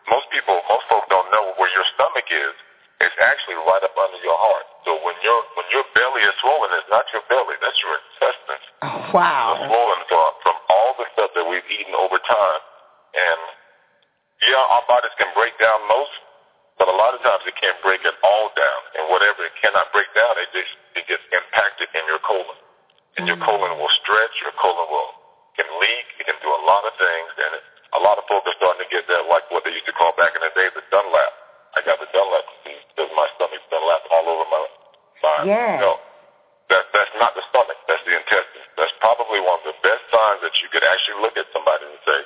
most 0.09 0.27
people, 0.33 0.57
most 0.69 0.85
folks 0.89 1.07
don't 1.09 1.27
know 1.29 1.53
where 1.57 1.69
your 1.73 1.85
stomach 1.97 2.27
is. 2.29 2.55
It's 2.97 3.19
actually 3.21 3.61
right 3.61 3.83
up 3.85 3.93
under 3.93 4.17
your 4.25 4.37
heart. 4.41 4.65
So 4.81 4.97
when 5.05 5.13
your 5.21 5.37
when 5.53 5.69
your 5.69 5.85
belly 5.93 6.25
is 6.25 6.33
swollen, 6.41 6.73
it's 6.81 6.89
not 6.89 7.05
your 7.13 7.21
belly. 7.29 7.53
That's 7.61 7.77
your 7.77 7.93
intestines. 7.93 8.67
Oh, 8.81 9.13
wow. 9.13 9.53
It's 9.53 9.69
swollen 9.69 10.01
from 10.09 10.29
from 10.41 10.57
all 10.73 10.97
the 10.97 11.05
stuff 11.13 11.29
that 11.37 11.45
we've 11.45 11.69
eaten 11.69 11.93
over 11.93 12.17
time. 12.17 12.61
And 13.13 13.41
yeah, 14.49 14.73
our 14.73 14.81
bodies 14.89 15.13
can 15.21 15.29
break 15.37 15.53
down 15.61 15.77
most 15.85 16.09
but 16.77 16.85
a 16.85 16.93
lot 16.93 17.17
of 17.17 17.21
times 17.25 17.41
it 17.49 17.57
can't 17.57 17.77
break 17.81 18.05
it 18.05 18.13
all 18.21 18.53
down, 18.53 18.81
and 19.01 19.03
whatever 19.09 19.41
it 19.41 19.53
cannot 19.57 19.89
break 19.89 20.07
down, 20.13 20.37
it 20.37 20.49
just 20.53 20.73
it 20.93 21.05
gets 21.09 21.25
impacted 21.33 21.89
in 21.97 22.05
your 22.05 22.21
colon, 22.21 22.57
and 23.17 23.25
your 23.25 23.39
colon 23.41 23.73
will 23.77 23.93
stretch, 24.01 24.33
your 24.41 24.53
colon 24.57 24.87
will 24.89 25.11
can 25.57 25.65
leak, 25.81 26.07
it 26.21 26.25
can 26.29 26.37
do 26.45 26.49
a 26.53 26.61
lot 26.69 26.85
of 26.85 26.93
things, 27.01 27.29
and 27.41 27.51
it, 27.57 27.63
a 27.97 28.01
lot 28.05 28.21
of 28.21 28.25
folks 28.29 28.45
are 28.45 28.57
starting 28.61 28.85
to 28.85 28.89
get 28.93 29.09
that 29.09 29.25
like 29.25 29.45
what 29.49 29.65
they 29.65 29.73
used 29.73 29.89
to 29.89 29.95
call 29.97 30.13
back 30.13 30.37
in 30.37 30.41
the 30.45 30.53
day 30.53 30.69
the 30.77 30.85
Dunlap. 30.93 31.33
I 31.73 31.81
got 31.81 31.97
the 31.97 32.09
Dunlap 32.13 32.45
disease 32.61 32.85
because 32.93 33.09
my 33.17 33.25
stomach's 33.37 33.65
Dunlap 33.73 34.05
all 34.13 34.25
over 34.29 34.45
my 34.53 34.61
my 35.25 35.35
yeah. 35.49 35.81
no. 35.81 35.97
That 36.69 36.83
that's 36.93 37.15
not 37.17 37.31
the 37.33 37.41
stomach, 37.49 37.79
that's 37.89 38.03
the 38.05 38.13
intestines. 38.13 38.69
That's 38.75 38.93
probably 39.01 39.39
one 39.41 39.57
of 39.63 39.65
the 39.71 39.77
best 39.81 40.03
signs 40.13 40.43
that 40.43 40.53
you 40.61 40.67
could 40.69 40.83
actually 40.83 41.23
look 41.23 41.39
at 41.39 41.47
somebody 41.55 41.87
and 41.89 41.97
say, 42.03 42.19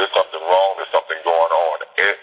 There's 0.00 0.14
something 0.16 0.40
wrong, 0.40 0.80
there's 0.80 0.90
something 0.90 1.20
going 1.22 1.52
on. 1.52 1.76
It 2.00 2.16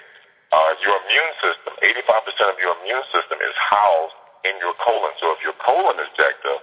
uh, 0.51 0.75
your 0.83 0.99
immune 1.07 1.33
system, 1.39 1.71
85% 1.79 2.51
of 2.51 2.59
your 2.59 2.75
immune 2.83 3.07
system 3.15 3.39
is 3.39 3.55
housed 3.55 4.19
in 4.43 4.59
your 4.59 4.75
colon. 4.83 5.15
So 5.23 5.31
if 5.31 5.39
your 5.47 5.55
colon 5.63 5.95
is 5.95 6.11
jacked 6.19 6.43
up, 6.43 6.59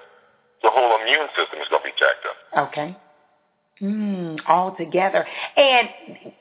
the 0.62 0.70
whole 0.70 0.98
immune 1.02 1.28
system 1.36 1.60
is 1.60 1.68
going 1.68 1.82
to 1.82 1.88
be 1.88 1.96
jacked 1.98 2.24
up. 2.26 2.68
Okay. 2.68 2.96
Mm, 3.80 4.40
all 4.48 4.74
together. 4.74 5.24
And 5.56 5.88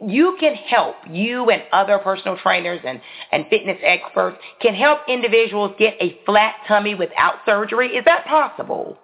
you 0.09 0.37
can 0.39 0.55
help, 0.55 0.95
you 1.11 1.49
and 1.51 1.61
other 1.71 1.99
personal 1.99 2.35
trainers 2.37 2.79
and, 2.83 2.99
and 3.31 3.45
fitness 3.49 3.77
experts 3.83 4.37
can 4.59 4.73
help 4.73 5.01
individuals 5.07 5.75
get 5.77 5.93
a 6.01 6.19
flat 6.25 6.55
tummy 6.67 6.95
without 6.95 7.35
surgery. 7.45 7.89
Is 7.93 8.03
that 8.05 8.25
possible? 8.25 8.97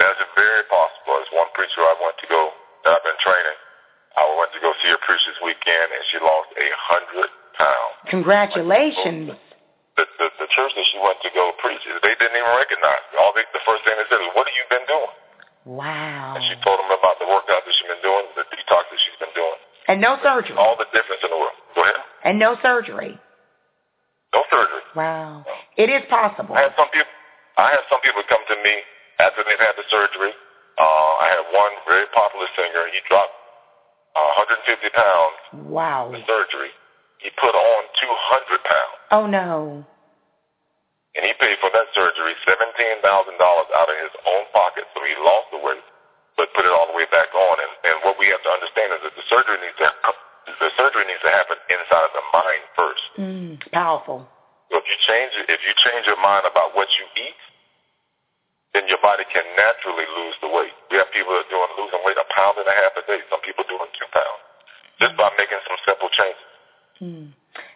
That's 0.00 0.18
very 0.34 0.62
possible. 0.66 1.22
As 1.22 1.28
one 1.32 1.46
preacher 1.54 1.86
I 1.86 1.94
went 2.02 2.18
to 2.18 2.26
go, 2.28 2.50
that 2.84 2.98
I've 2.98 3.04
been 3.06 3.20
training, 3.22 3.58
I 4.18 4.26
went 4.38 4.50
to 4.52 4.60
go 4.60 4.72
see 4.82 4.90
her 4.90 4.98
preach 5.06 5.22
this 5.30 5.38
weekend, 5.44 5.88
and 5.94 6.02
she 6.10 6.18
lost 6.18 6.50
a 6.50 6.68
hundred 6.82 7.30
pounds. 7.54 7.94
Congratulations. 8.10 9.38
The, 9.96 10.04
the, 10.20 10.28
the 10.44 10.48
church 10.52 10.72
that 10.76 10.86
she 10.92 11.00
went 11.00 11.16
to 11.24 11.30
go 11.32 11.56
preach, 11.56 11.80
they 11.88 12.14
didn't 12.20 12.36
even 12.36 12.52
recognize 12.52 13.00
me. 13.12 13.16
All 13.16 13.32
they, 13.32 13.48
the 13.56 13.64
first 13.64 13.80
thing 13.88 13.96
they 13.96 14.04
said 14.12 14.20
was, 14.20 14.32
what 14.36 14.44
have 14.44 14.56
you 14.56 14.66
been 14.68 14.84
doing? 14.84 15.14
Wow. 15.66 16.36
And 16.36 16.44
she 16.44 16.54
told 16.60 16.78
them 16.78 16.92
about 16.92 17.16
the 17.16 17.26
workout 17.26 17.64
that 17.64 17.72
she's 17.74 17.88
been 17.88 18.04
doing, 18.04 18.24
the 18.36 18.44
detox 18.52 18.86
that 18.86 19.00
she's 19.00 19.18
been 19.18 19.32
doing. 19.32 19.58
And 19.88 19.98
no 19.98 20.20
surgery. 20.22 20.54
All 20.54 20.76
the 20.76 20.86
difference 20.92 21.24
in 21.24 21.30
the 21.32 21.40
world. 21.40 21.56
Go 21.74 21.82
ahead. 21.82 21.98
And 22.22 22.38
no 22.38 22.54
surgery. 22.62 23.18
No 24.36 24.44
surgery. 24.52 24.84
Wow. 24.94 25.48
It 25.80 25.88
is 25.88 26.04
possible. 26.12 26.54
I 26.54 26.68
have 26.68 26.76
some 26.76 26.92
people. 26.92 27.10
I 27.56 27.72
have 27.72 27.88
some 27.88 28.04
people 28.04 28.20
come 28.28 28.44
to 28.52 28.56
me 28.60 28.84
after 29.18 29.42
they've 29.48 29.58
had 29.58 29.74
the 29.80 29.86
surgery. 29.88 30.36
Uh, 30.76 31.12
I 31.24 31.32
had 31.32 31.42
one 31.56 31.72
very 31.88 32.04
popular 32.12 32.46
singer. 32.52 32.84
He 32.92 33.00
dropped 33.08 33.32
uh, 34.12 34.44
150 34.68 34.92
pounds. 34.92 35.38
Wow. 35.66 36.12
The 36.12 36.20
surgery 36.28 36.70
he 37.20 37.30
put 37.40 37.54
on 37.54 37.80
200 38.00 38.64
pounds. 38.64 38.98
Oh, 39.12 39.26
no. 39.26 39.84
And 41.16 41.24
he 41.24 41.32
paid 41.40 41.56
for 41.64 41.72
that 41.72 41.88
surgery 41.96 42.36
$17,000 42.44 43.00
out 43.00 43.88
of 43.88 43.96
his 44.04 44.14
own 44.28 44.44
pocket, 44.52 44.84
so 44.92 45.00
he 45.00 45.16
lost 45.24 45.48
the 45.48 45.60
weight, 45.64 45.86
but 46.36 46.52
put 46.52 46.68
it 46.68 46.72
all 46.72 46.92
the 46.92 46.96
way 46.96 47.08
back 47.08 47.32
on. 47.32 47.56
And, 47.56 47.72
and 47.88 47.96
what 48.04 48.20
we 48.20 48.28
have 48.28 48.44
to 48.44 48.52
understand 48.52 48.92
is 49.00 49.00
that 49.08 49.16
the 49.16 49.26
surgery 49.32 49.56
needs 49.64 49.80
to 49.80 49.88
the 50.46 50.70
surgery 50.78 51.02
needs 51.10 51.20
to 51.26 51.32
happen 51.34 51.58
inside 51.66 52.06
of 52.06 52.14
the 52.14 52.24
mind 52.30 52.64
first. 52.78 53.04
Mm, 53.18 53.52
powerful. 53.74 54.22
So 54.70 54.78
if 54.78 54.86
you 54.86 54.98
change 55.10 55.34
if 55.50 55.60
you 55.66 55.74
change 55.90 56.06
your 56.06 56.20
mind 56.22 56.46
about 56.46 56.74
what 56.78 56.86
you 56.98 57.04
eat, 57.18 57.40
then 58.70 58.86
your 58.86 59.02
body 59.02 59.26
can 59.26 59.42
naturally 59.58 60.06
lose 60.06 60.36
the 60.38 60.50
weight. 60.50 60.74
We 60.90 61.02
have 61.02 61.10
people 61.10 61.34
that 61.34 61.46
are 61.46 61.50
doing 61.50 61.70
losing 61.82 62.02
weight 62.06 62.18
a 62.18 62.26
pound 62.30 62.62
and 62.62 62.68
a 62.70 62.76
half 62.78 62.94
a 62.94 63.02
day. 63.10 63.18
Some 63.26 63.42
people 63.42 63.66
doing 63.66 63.90
two 63.98 64.06
pounds 64.14 64.42
just 65.02 65.18
by 65.18 65.28
making 65.34 65.60
some 65.66 65.78
simple 65.82 66.08
changes. 66.14 66.55
Hmm. 66.98 67.26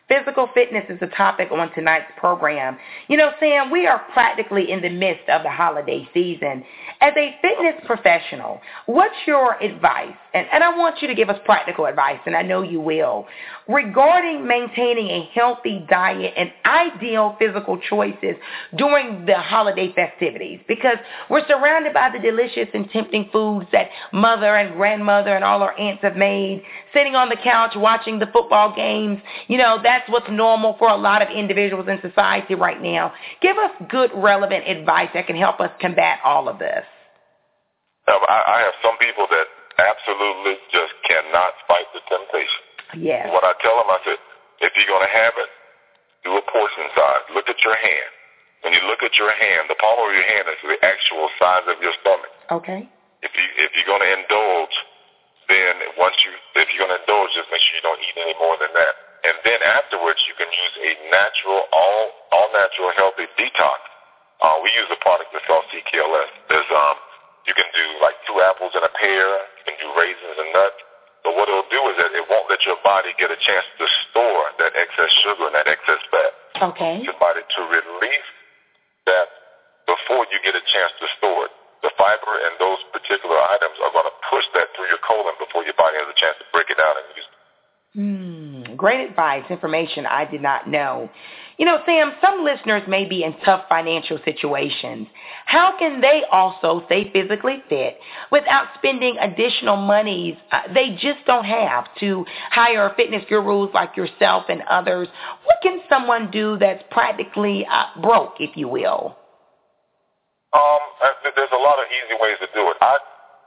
Physical 0.09 0.49
fitness 0.55 0.85
is 0.89 0.99
a 1.03 1.07
topic 1.17 1.53
on 1.53 1.73
tonight's 1.73 2.11
program. 2.17 2.77
You 3.07 3.17
know, 3.17 3.31
Sam, 3.39 3.71
we 3.71 3.87
are 3.87 4.01
practically 4.13 4.71
in 4.71 4.83
the 4.83 4.89
midst 4.89 5.29
of 5.29 5.45
the 5.45 5.51
holiday 5.51 6.09
season. 6.13 6.65
As 7.01 7.13
a 7.17 7.37
fitness 7.41 7.81
professional, 7.87 8.61
what's 8.87 9.15
your 9.27 9.55
advice? 9.63 10.17
And, 10.33 10.47
and 10.53 10.63
I 10.63 10.77
want 10.77 11.03
you 11.03 11.09
to 11.09 11.15
give 11.15 11.29
us 11.29 11.39
practical 11.45 11.87
advice, 11.87 12.21
and 12.25 12.37
I 12.37 12.43
know 12.43 12.63
you 12.63 12.81
will, 12.81 13.27
regarding 13.69 14.47
maintaining 14.47 15.09
a 15.09 15.29
healthy 15.35 15.85
diet 15.89 16.35
and 16.37 16.53
ideal 16.65 17.37
physical 17.39 17.79
choices 17.89 18.37
during 18.77 19.27
the 19.27 19.39
holiday 19.39 19.93
festivities. 19.93 20.61
Because 20.69 20.99
we're 21.29 21.47
surrounded 21.49 21.93
by 21.95 22.11
the 22.11 22.21
delicious 22.21 22.69
and 22.75 22.89
tempting 22.91 23.29
foods 23.33 23.67
that 23.73 23.89
mother 24.13 24.57
and 24.57 24.77
grandmother 24.77 25.35
and 25.35 25.45
all 25.45 25.63
our 25.63 25.79
aunts 25.79 26.03
have 26.03 26.17
made, 26.17 26.63
sitting 26.95 27.17
on 27.17 27.29
the 27.29 27.37
couch 27.43 27.73
watching 27.75 28.19
the 28.19 28.27
football 28.27 28.75
games. 28.75 29.19
You 29.49 29.59
know, 29.59 29.79
that's 29.83 30.09
what's 30.09 30.31
normal 30.31 30.77
for 30.79 30.89
a 30.89 30.97
lot 30.97 31.23
of 31.23 31.29
individuals 31.29 31.89
in 31.89 32.01
society 32.09 32.55
right 32.55 32.81
now. 32.81 33.13
Give 33.43 33.57
us 33.57 33.71
good, 33.89 34.11
relevant 34.15 34.69
advice 34.69 35.09
that 35.15 35.27
can 35.27 35.37
help 35.37 35.61
us 35.61 35.71
combat 35.81 36.21
all 36.25 36.49
of 36.49 36.59
this. 36.59 36.85
I, 38.07 38.43
I 38.47 38.59
have 38.61 38.75
some 38.83 38.99
people 38.99 39.27
that 39.31 39.47
absolutely 40.11 40.59
just 40.75 40.95
cannot 41.07 41.55
fight 41.71 41.87
the 41.95 42.03
temptation. 42.11 42.63
Yes. 42.99 43.31
What 43.31 43.47
I 43.47 43.55
tell 43.63 43.79
them, 43.79 43.87
I 43.87 44.03
said, 44.03 44.19
if 44.67 44.75
you're 44.75 44.91
going 44.91 45.07
to 45.07 45.15
have 45.15 45.35
it, 45.39 45.51
do 46.27 46.35
a 46.35 46.43
portion 46.51 46.91
size. 46.99 47.25
Look 47.31 47.47
at 47.47 47.63
your 47.63 47.79
hand. 47.79 48.11
When 48.67 48.75
you 48.75 48.83
look 48.91 49.01
at 49.07 49.15
your 49.17 49.31
hand, 49.31 49.71
the 49.71 49.79
palm 49.79 49.97
of 50.03 50.11
your 50.13 50.27
hand 50.27 50.51
is 50.51 50.61
the 50.67 50.77
actual 50.85 51.31
size 51.39 51.65
of 51.71 51.79
your 51.81 51.95
stomach. 52.03 52.35
Okay. 52.51 52.85
If 53.23 53.33
you 53.33 53.47
if 53.57 53.73
you're 53.73 53.89
going 53.89 54.05
to 54.05 54.13
indulge, 54.21 54.77
then 55.49 55.97
once 55.97 56.17
you 56.27 56.33
if 56.61 56.69
you're 56.69 56.85
going 56.85 56.93
to 56.93 57.01
indulge, 57.01 57.33
just 57.33 57.49
make 57.49 57.63
sure 57.65 57.79
you 57.81 57.85
don't 57.87 58.01
eat 58.05 58.17
any 58.21 58.37
more 58.37 58.61
than 58.61 58.69
that. 58.77 58.95
And 59.25 59.37
then 59.49 59.61
afterwards, 59.65 60.21
you 60.29 60.37
can 60.37 60.49
use 60.49 60.75
a 60.77 60.93
natural, 61.09 61.65
all 61.73 62.03
all 62.37 62.49
natural, 62.53 62.93
healthy 63.01 63.33
detox. 63.41 63.81
Uh, 64.45 64.61
we 64.61 64.69
use 64.77 64.89
a 64.93 65.01
product 65.01 65.33
that's 65.33 65.45
called 65.49 65.65
CKLS. 65.73 66.33
There's 66.53 66.69
um, 66.69 66.97
you 67.51 67.55
can 67.59 67.67
do 67.75 67.87
like 67.99 68.15
two 68.31 68.39
apples 68.47 68.71
and 68.79 68.87
a 68.87 68.93
pear. 68.95 69.27
You 69.59 69.65
can 69.67 69.79
do 69.83 69.91
raisins 69.99 70.39
and 70.39 70.55
nuts. 70.55 70.79
But 71.27 71.35
what 71.35 71.51
it'll 71.51 71.67
do 71.67 71.83
is 71.91 71.99
that 71.99 72.15
it 72.15 72.23
won't 72.31 72.47
let 72.47 72.63
your 72.63 72.79
body 72.87 73.11
get 73.19 73.35
a 73.35 73.41
chance 73.43 73.67
to 73.83 73.87
store 74.07 74.55
that 74.63 74.79
excess 74.79 75.11
sugar 75.27 75.51
and 75.51 75.55
that 75.59 75.67
excess 75.67 75.99
fat. 76.15 76.33
Okay. 76.71 77.03
Your 77.03 77.19
body 77.19 77.43
to 77.43 77.61
release 77.67 78.31
that 79.11 79.27
before 79.91 80.31
you 80.31 80.39
get 80.47 80.55
a 80.55 80.63
chance 80.63 80.95
to 81.03 81.07
store 81.19 81.51
it. 81.51 81.53
The 81.83 81.91
fiber 81.99 82.39
and 82.39 82.55
those 82.63 82.79
particular 82.95 83.41
items 83.51 83.75
are 83.83 83.91
going 83.91 84.07
to 84.07 84.17
push 84.31 84.47
that 84.55 84.71
through 84.79 84.87
your 84.87 85.03
colon 85.03 85.35
before 85.43 85.67
your 85.67 85.75
body 85.75 85.99
has 85.99 86.07
a 86.07 86.19
chance 86.23 86.39
to 86.39 86.47
break 86.55 86.71
it 86.71 86.79
down 86.79 86.95
and 86.95 87.07
use 87.19 87.27
it. 87.27 87.41
Hmm, 87.99 88.77
great 88.79 89.11
advice, 89.11 89.43
information 89.51 90.07
I 90.07 90.23
did 90.25 90.41
not 90.41 90.71
know. 90.71 91.11
You 91.61 91.67
know, 91.67 91.77
Sam, 91.85 92.15
some 92.25 92.43
listeners 92.43 92.81
may 92.89 93.05
be 93.05 93.23
in 93.23 93.37
tough 93.45 93.69
financial 93.69 94.19
situations. 94.25 95.07
How 95.45 95.77
can 95.79 96.01
they 96.01 96.23
also 96.33 96.81
stay 96.87 97.13
physically 97.13 97.63
fit 97.69 97.99
without 98.33 98.69
spending 98.79 99.19
additional 99.21 99.77
monies 99.77 100.37
uh, 100.53 100.73
they 100.73 100.97
just 100.97 101.21
don't 101.27 101.45
have 101.45 101.85
to 102.01 102.25
hire 102.49 102.91
fitness 102.97 103.25
gurus 103.29 103.69
like 103.75 103.95
yourself 103.95 104.45
and 104.49 104.63
others? 104.71 105.07
What 105.45 105.57
can 105.63 105.81
someone 105.87 106.31
do 106.31 106.57
that's 106.57 106.83
practically 106.91 107.67
uh, 107.71 108.01
broke, 108.01 108.41
if 108.41 108.57
you 108.57 108.67
will? 108.67 109.19
Um, 110.57 110.81
there's 111.37 111.53
a 111.53 111.61
lot 111.61 111.77
of 111.77 111.85
easy 111.93 112.17
ways 112.23 112.41
to 112.41 112.49
do 112.57 112.73
it. 112.73 112.77
I 112.81 112.97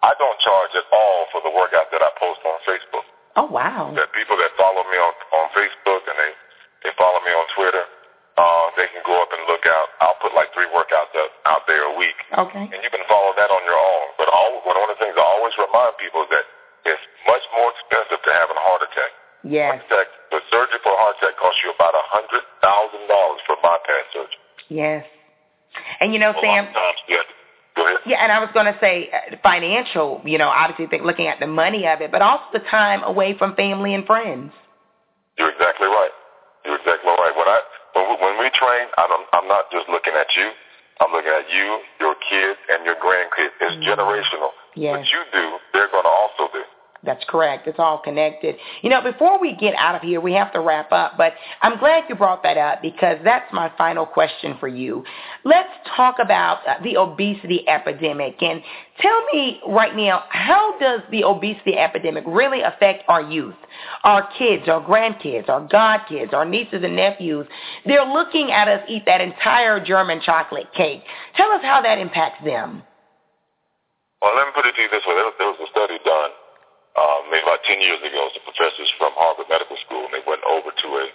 I 0.03 0.13
don't 0.22 0.38
charge 0.46 0.70
at 0.77 0.86
all 0.93 1.25
for 1.32 1.41
the 1.41 1.50
workout 1.50 1.89
that 1.89 2.03
I 2.05 2.13
post 2.22 2.46
on 2.46 2.62
Facebook. 2.70 3.10
Oh 3.38 3.50
wow! 3.50 3.91
That 3.98 4.13
people 4.13 4.38
that 4.38 4.53
follow 4.53 4.86
me 4.86 4.98
on 5.01 5.13
on 5.34 5.50
Facebook 5.58 6.05
and 6.05 6.13
they 6.22 6.32
they 6.84 6.91
follow 7.00 7.20
me 7.25 7.32
on 7.32 7.48
Twitter, 7.58 7.84
uh, 8.38 8.66
they 8.78 8.90
can 8.90 9.06
go 9.06 9.13
up 9.22 9.30
and 9.30 9.46
look 9.46 9.66
out. 9.70 9.88
I'll 10.02 10.18
put 10.18 10.34
like 10.34 10.50
three 10.58 10.70
workouts 10.74 11.13
up, 11.13 11.32
out 11.46 11.63
there 11.70 11.86
a 11.86 11.94
week. 11.94 12.18
Okay. 12.34 12.66
And 12.66 12.80
you 12.82 12.90
can 12.90 13.06
follow 13.06 13.34
that 13.38 13.54
on 13.54 13.62
your 13.62 13.78
own. 13.78 14.06
But 14.18 14.30
all, 14.34 14.58
one 14.66 14.78
of 14.78 14.90
the 14.90 14.98
things 14.98 15.13
I 15.13 15.22
always 15.22 15.54
remind 15.58 15.94
people 16.02 16.25
is 16.25 16.32
that 16.34 16.46
it's 16.90 17.06
much 17.30 17.46
more 17.54 17.70
expensive 17.78 18.22
to 18.25 18.32
have 18.34 18.50
a 18.50 18.58
heart 18.58 18.82
attack. 18.90 19.12
Yes. 19.46 19.78
Heart 19.78 19.86
attack, 19.86 20.08
the 20.34 20.42
surgery 20.50 20.80
for 20.82 20.92
a 20.96 21.00
heart 21.00 21.16
attack 21.22 21.38
costs 21.38 21.62
you 21.62 21.70
about 21.78 21.94
a 21.94 22.06
hundred 22.10 22.42
thousand 22.63 23.06
dollars 23.06 23.42
for 23.46 23.56
bypass 23.62 24.06
surgery. 24.12 24.42
Yes. 24.74 25.06
And 26.02 26.13
you 26.13 26.20
know, 26.20 26.34
a 26.34 26.42
Sam. 26.42 26.74
Times, 26.74 27.02
yeah. 27.06 27.22
Go 27.75 27.86
ahead. 27.86 28.06
Yeah, 28.06 28.22
and 28.22 28.32
I 28.32 28.38
was 28.40 28.50
going 28.54 28.70
to 28.70 28.78
say 28.78 29.10
uh, 29.10 29.36
financial. 29.42 30.22
You 30.25 30.38
know, 30.38 30.50
obviously 30.50 30.86
think, 30.88 31.04
looking 31.04 31.28
at 31.28 31.40
the 31.40 31.50
money 31.50 31.86
of 31.88 32.02
it, 32.02 32.12
but 32.12 32.22
also 32.22 32.46
the 32.54 32.66
time 32.70 33.02
away 33.04 33.38
from 33.38 33.56
family 33.56 33.94
and 33.94 34.06
friends. 34.06 34.54
You're 35.38 35.50
exactly 35.50 35.88
right. 35.90 36.13
You're 36.66 36.78
exactly 36.78 37.10
right. 37.10 37.34
When 37.34 37.50
I 37.50 37.60
when 37.98 38.06
we, 38.10 38.16
when 38.22 38.36
we 38.42 38.50
train, 38.63 38.88
I 38.96 39.03
don't, 39.12 39.27
I'm 39.36 39.48
not 39.51 39.67
just 39.72 39.91
looking 39.91 40.15
at 40.15 40.32
you. 40.39 40.48
I'm 41.01 41.12
looking 41.12 41.36
at 41.36 41.50
you, 41.51 41.67
your 42.00 42.15
kids, 42.15 42.60
and 42.72 42.88
your 42.88 42.96
grandkids. 42.96 43.51
It's 43.60 43.75
mm-hmm. 43.75 43.91
generational. 43.91 44.55
Yes. 44.79 44.96
What 44.96 45.08
you 45.12 45.22
do, 45.36 45.46
they're 45.75 45.91
going 45.91 46.08
to 46.08 46.15
also 46.15 46.48
do. 46.53 46.63
That's 47.05 47.24
correct. 47.27 47.67
It's 47.67 47.79
all 47.79 47.98
connected. 47.98 48.55
You 48.81 48.89
know, 48.89 49.01
before 49.01 49.38
we 49.38 49.55
get 49.55 49.75
out 49.75 49.93
of 49.93 50.01
here, 50.01 50.22
we 50.22 50.31
have 50.33 50.53
to 50.53 50.62
wrap 50.62 50.91
up, 50.93 51.13
but 51.17 51.33
I'm 51.62 51.77
glad 51.77 52.05
you 52.07 52.15
brought 52.15 52.43
that 52.43 52.57
up 52.57 52.81
because 52.81 53.17
that's 53.25 53.51
my 53.51 53.69
final 53.77 54.05
question 54.05 54.55
for 54.57 54.69
you. 54.69 55.03
Let's 55.43 55.69
talk 55.98 56.15
about 56.19 56.65
uh, 56.65 56.81
the 56.81 56.95
obesity 56.95 57.67
epidemic 57.67 58.41
and 58.41 58.62
tell 59.01 59.25
me 59.33 59.60
right 59.67 59.93
now, 59.93 60.24
how 60.29 60.79
does 60.79 61.01
the 61.12 61.25
obesity 61.25 61.77
epidemic 61.77 62.24
really 62.25 62.62
affect 62.62 63.03
our 63.10 63.22
youth, 63.22 63.55
our 64.05 64.29
kids, 64.38 64.69
our 64.69 64.81
grandkids, 64.81 65.50
our 65.50 65.67
godkids, 65.67 66.31
our 66.31 66.45
nieces 66.45 66.83
and 66.83 66.95
nephews? 66.95 67.45
They're 67.86 68.05
looking 68.05 68.51
at 68.51 68.69
us 68.69 68.81
eat 68.88 69.03
that 69.07 69.19
entire 69.19 69.83
German 69.83 70.22
chocolate 70.24 70.67
cake. 70.74 71.01
Tell 71.36 71.51
us 71.51 71.62
how 71.63 71.81
that 71.81 71.98
impacts 71.98 72.45
them. 72.45 72.81
Well, 74.22 74.38
let 74.38 74.48
me 74.48 74.53
put 74.55 74.65
it 74.65 74.74
to 74.75 74.81
you 74.81 74.88
this 74.89 75.03
way. 75.05 75.15
There 75.38 75.48
was 75.48 75.60
a 75.62 75.69
study 75.69 76.00
done 76.05 76.29
uh, 76.93 77.19
maybe 77.29 77.43
about 77.43 77.65
10 77.65 77.81
years 77.81 78.01
ago, 78.05 78.29
some 78.33 78.45
professors 78.45 78.89
from 79.01 79.13
Harvard 79.17 79.50
Medical 79.50 79.77
School, 79.85 80.05
and 80.05 80.13
they 80.13 80.25
went 80.25 80.43
over 80.45 80.69
to 80.69 80.88
a 81.01 81.05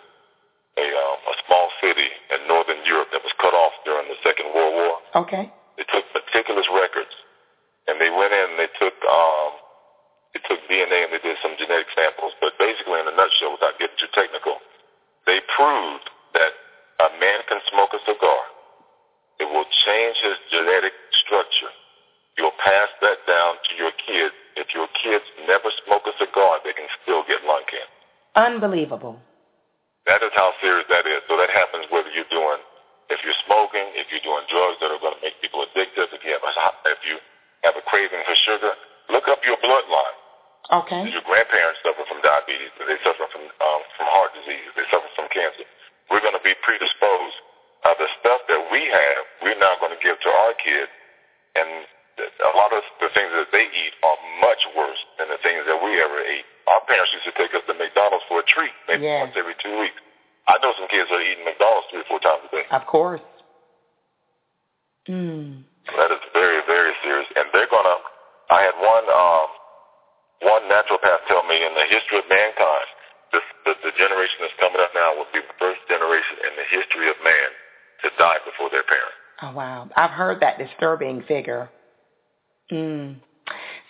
a, 0.79 0.87
um, 0.95 1.19
a 1.27 1.35
small 1.43 1.67
city 1.83 2.07
in 2.07 2.39
northern 2.47 2.79
Europe 2.87 3.11
that 3.11 3.23
was 3.27 3.35
cut 3.43 3.51
off 3.51 3.75
during 3.83 4.07
the 4.07 4.19
Second 4.23 4.55
World 4.55 4.75
War. 4.79 4.95
Okay. 5.27 5.51
They 5.75 5.87
took 5.91 6.07
meticulous 6.15 6.67
records, 6.71 7.11
and 7.91 7.99
they 7.99 8.11
went 8.11 8.31
in 8.31 8.47
and 8.55 8.59
they 8.59 8.71
took 8.79 8.95
um, 9.07 9.51
they 10.35 10.43
took 10.47 10.61
DNA 10.71 11.07
and 11.07 11.11
they 11.11 11.23
did 11.23 11.39
some 11.43 11.59
genetic 11.59 11.91
samples. 11.95 12.35
But 12.39 12.55
basically, 12.59 12.99
in 13.03 13.11
a 13.11 13.15
nutshell, 13.15 13.59
without 13.59 13.79
getting 13.79 13.99
too 13.99 14.11
technical, 14.15 14.59
they 15.27 15.43
proved 15.55 16.07
that 16.39 16.53
a 17.03 17.09
man 17.19 17.43
can 17.51 17.59
smoke 17.71 17.95
a 17.95 18.03
cigar. 18.07 18.43
It 19.39 19.47
will 19.47 19.67
change 19.87 20.17
his 20.19 20.39
genetic 20.51 20.95
structure. 21.27 21.71
You'll 22.39 22.59
pass 22.59 22.91
that 23.03 23.23
down 23.27 23.59
to 23.59 23.73
your 23.79 23.95
kids 23.99 24.35
if 24.59 24.75
your 24.75 24.91
kids 24.99 25.25
never 25.47 25.71
smoke 25.87 26.05
a 26.05 26.15
cigar, 26.19 26.59
they 26.67 26.75
can 26.75 26.91
still 27.03 27.23
get 27.25 27.41
lung 27.47 27.63
cancer. 27.71 27.99
Unbelievable. 28.35 29.17
That 30.07 30.21
is 30.23 30.33
how 30.35 30.53
serious 30.61 30.87
that 30.91 31.07
is. 31.07 31.23
So 31.31 31.39
that 31.39 31.51
happens 31.51 31.87
whether 31.89 32.11
you're 32.11 32.29
doing, 32.29 32.61
if 33.09 33.23
you're 33.23 33.41
smoking, 33.47 33.87
if 33.95 34.11
you're 34.11 34.25
doing 34.25 34.45
drugs 34.51 34.81
that 34.83 34.91
are 34.91 35.01
going 35.01 35.15
to 35.15 35.23
make 35.23 35.39
people 35.39 35.63
addicted, 35.63 36.11
if 36.13 36.21
you 36.27 36.33
have 36.35 36.45
a, 36.45 36.53
if 36.91 37.01
you 37.07 37.17
have 37.63 37.77
a 37.79 37.85
craving 37.87 38.23
for 38.27 38.37
sugar, 38.45 38.73
look 39.13 39.29
up 39.31 39.41
your 39.47 39.57
bloodline. 39.63 40.17
Okay. 40.69 41.09
Your 41.09 41.25
grandparents 41.25 41.81
suffer 41.81 42.05
from 42.05 42.21
diabetes. 42.21 42.69
They 42.77 43.01
suffer 43.01 43.25
from 43.33 43.41
um, 43.49 43.81
from 43.97 44.07
heart 44.13 44.37
disease. 44.37 44.69
They 44.77 44.85
suffer 44.93 45.09
from 45.17 45.33
cancer. 45.33 45.65
We're 46.13 46.21
going 46.21 46.37
to 46.37 46.45
be 46.45 46.53
predisposed. 46.61 47.39
Uh, 47.89 47.95
the 47.97 48.11
stuff 48.21 48.43
that 48.51 48.63
we 48.69 48.85
have, 48.91 49.21
we're 49.41 49.57
now 49.57 49.79
going 49.81 49.95
to 49.95 50.03
give 50.03 50.19
to 50.19 50.29
our 50.29 50.53
kids, 50.61 50.91
and 51.57 51.87
a 52.19 52.53
lot 52.59 52.75
of 52.75 52.83
the 53.01 53.11
things 53.15 53.31
that 53.33 53.51
they 53.55 53.67
eat 53.67 53.95
are 54.03 54.19
much 54.43 54.63
worse 54.75 55.01
than 55.19 55.31
the 55.31 55.41
things 55.41 55.63
that 55.67 55.79
we 55.79 55.97
ever 56.03 56.19
ate. 56.23 56.47
Our 56.67 56.83
parents 56.85 57.15
used 57.15 57.29
to 57.31 57.37
take 57.39 57.55
us 57.55 57.65
to 57.71 57.75
McDonald's 57.75 58.27
for 58.29 58.43
a 58.43 58.47
treat, 58.47 58.75
maybe 58.91 59.09
yeah. 59.09 59.25
once 59.25 59.39
every 59.39 59.57
two 59.63 59.73
weeks. 59.81 59.97
I 60.49 60.57
know 60.61 60.73
some 60.77 60.89
kids 60.89 61.09
are 61.13 61.21
eating 61.21 61.45
McDonald's 61.45 61.87
three 61.93 62.03
or 62.03 62.09
four 62.09 62.21
times 62.21 62.45
a 62.47 62.51
day. 62.53 62.67
Of 62.73 62.85
course. 62.89 63.25
Mm. 65.09 65.65
That 65.97 66.11
is 66.13 66.21
very, 66.37 66.61
very 66.69 66.93
serious. 67.05 67.29
And 67.37 67.49
they're 67.53 67.71
gonna. 67.71 67.97
I 68.49 68.61
had 68.65 68.77
one 68.81 69.07
um, 69.09 69.49
one 70.45 70.63
naturopath 70.69 71.25
tell 71.27 71.45
me 71.45 71.57
in 71.57 71.73
the 71.75 71.87
history 71.89 72.19
of 72.21 72.27
mankind, 72.29 72.89
this, 73.33 73.45
the, 73.65 73.75
the 73.83 73.93
generation 73.97 74.41
that's 74.41 74.57
coming 74.61 74.81
up 74.81 74.93
now 74.95 75.17
will 75.17 75.29
be 75.33 75.41
the 75.43 75.57
first 75.59 75.81
generation 75.89 76.37
in 76.47 76.53
the 76.57 76.67
history 76.71 77.09
of 77.11 77.17
man 77.25 77.49
to 78.05 78.09
die 78.17 78.41
before 78.45 78.71
their 78.71 78.87
parents. 78.87 79.19
Oh 79.43 79.53
wow! 79.53 79.89
I've 79.97 80.11
heard 80.11 80.41
that 80.41 80.59
disturbing 80.59 81.23
figure. 81.29 81.71
Mm. 82.71 83.17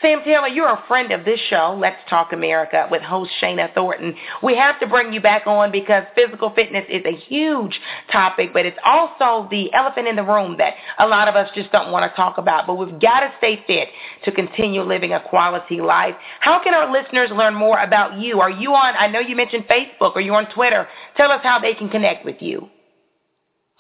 Sam 0.01 0.21
Taylor, 0.25 0.47
you're 0.47 0.69
a 0.69 0.85
friend 0.87 1.11
of 1.11 1.25
this 1.25 1.41
show, 1.51 1.77
Let's 1.77 1.99
Talk 2.09 2.33
America, 2.33 2.87
with 2.89 3.03
host 3.03 3.33
Shana 3.43 3.75
Thornton. 3.75 4.15
We 4.45 4.55
have 4.57 4.79
to 4.79 4.87
bring 4.87 5.13
you 5.13 5.21
back 5.21 5.49
on 5.49 5.73
because 5.73 6.05
physical 6.15 6.51
fitness 6.55 6.85
is 6.89 7.03
a 7.05 7.17
huge 7.17 7.81
topic, 8.13 8.51
but 8.53 8.65
it's 8.65 8.79
also 8.85 9.49
the 9.51 9.73
elephant 9.75 10.07
in 10.07 10.15
the 10.15 10.23
room 10.23 10.57
that 10.59 10.75
a 11.01 11.07
lot 11.09 11.27
of 11.27 11.35
us 11.35 11.51
just 11.53 11.73
don't 11.73 11.91
want 11.91 12.09
to 12.09 12.15
talk 12.15 12.39
about. 12.39 12.69
But 12.69 12.75
we've 12.75 13.01
got 13.01 13.21
to 13.21 13.33
stay 13.39 13.61
fit 13.67 13.89
to 14.25 14.31
continue 14.31 14.83
living 14.83 15.15
a 15.15 15.21
quality 15.21 15.81
life. 15.81 16.15
How 16.39 16.63
can 16.63 16.75
our 16.75 16.93
listeners 16.93 17.31
learn 17.33 17.55
more 17.55 17.81
about 17.81 18.21
you? 18.21 18.39
Are 18.41 18.51
you 18.51 18.75
on, 18.75 18.95
I 18.97 19.09
know 19.09 19.19
you 19.19 19.35
mentioned 19.35 19.65
Facebook, 19.65 20.15
are 20.15 20.21
you 20.21 20.35
on 20.35 20.49
Twitter? 20.55 20.87
Tell 21.17 21.33
us 21.33 21.41
how 21.43 21.59
they 21.59 21.75
can 21.75 21.89
connect 21.89 22.25
with 22.25 22.37
you. 22.39 22.59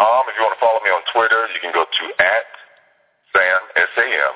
Um, 0.00 0.22
if 0.26 0.34
you 0.34 0.42
want 0.42 0.58
to 0.58 0.60
follow 0.60 0.80
me 0.82 0.90
on 0.90 1.02
Twitter, 1.14 1.46
you 1.54 1.60
can 1.62 1.72
go 1.72 1.84
to 1.84 2.24
at 2.24 2.42
Sam, 3.32 3.60
S-A-M, 3.76 4.34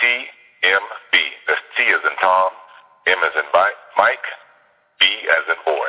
T-M-B. 0.00 1.18
That's 1.46 1.60
T 1.76 1.84
as 1.90 2.00
in 2.04 2.16
Tom, 2.20 2.50
M 3.06 3.18
as 3.24 3.32
in 3.36 3.44
Mike, 3.52 4.26
B 4.98 5.06
as 5.06 5.48
in 5.48 5.56
boy. 5.64 5.88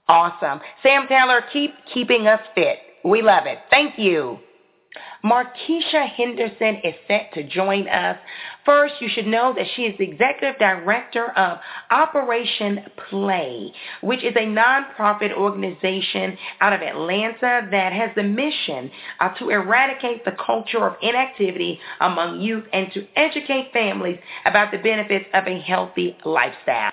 Awesome. 0.09 0.59
Sam 0.83 1.07
Taylor, 1.07 1.41
keep 1.53 1.73
keeping 1.93 2.27
us 2.27 2.41
fit. 2.53 2.79
We 3.05 3.21
love 3.21 3.45
it. 3.45 3.59
Thank 3.69 3.97
you. 3.97 4.39
Markesha 5.23 6.07
Henderson 6.07 6.81
is 6.83 6.93
set 7.07 7.33
to 7.33 7.43
join 7.43 7.87
us. 7.87 8.17
First, 8.65 8.95
you 8.99 9.09
should 9.09 9.25
know 9.25 9.53
that 9.55 9.65
she 9.75 9.83
is 9.83 9.97
the 9.97 10.03
executive 10.03 10.59
director 10.59 11.31
of 11.31 11.59
Operation 11.91 12.85
Play, 13.09 13.73
which 14.01 14.23
is 14.23 14.35
a 14.35 14.45
nonprofit 14.45 15.33
organization 15.33 16.37
out 16.61 16.73
of 16.73 16.81
Atlanta 16.81 17.67
that 17.71 17.93
has 17.93 18.11
the 18.15 18.23
mission 18.23 18.91
uh, 19.19 19.29
to 19.39 19.49
eradicate 19.49 20.25
the 20.25 20.35
culture 20.45 20.85
of 20.85 20.95
inactivity 21.01 21.79
among 22.01 22.41
youth 22.41 22.65
and 22.73 22.91
to 22.93 23.07
educate 23.15 23.71
families 23.73 24.19
about 24.45 24.71
the 24.71 24.77
benefits 24.77 25.25
of 25.33 25.47
a 25.47 25.59
healthy 25.59 26.17
lifestyle. 26.25 26.91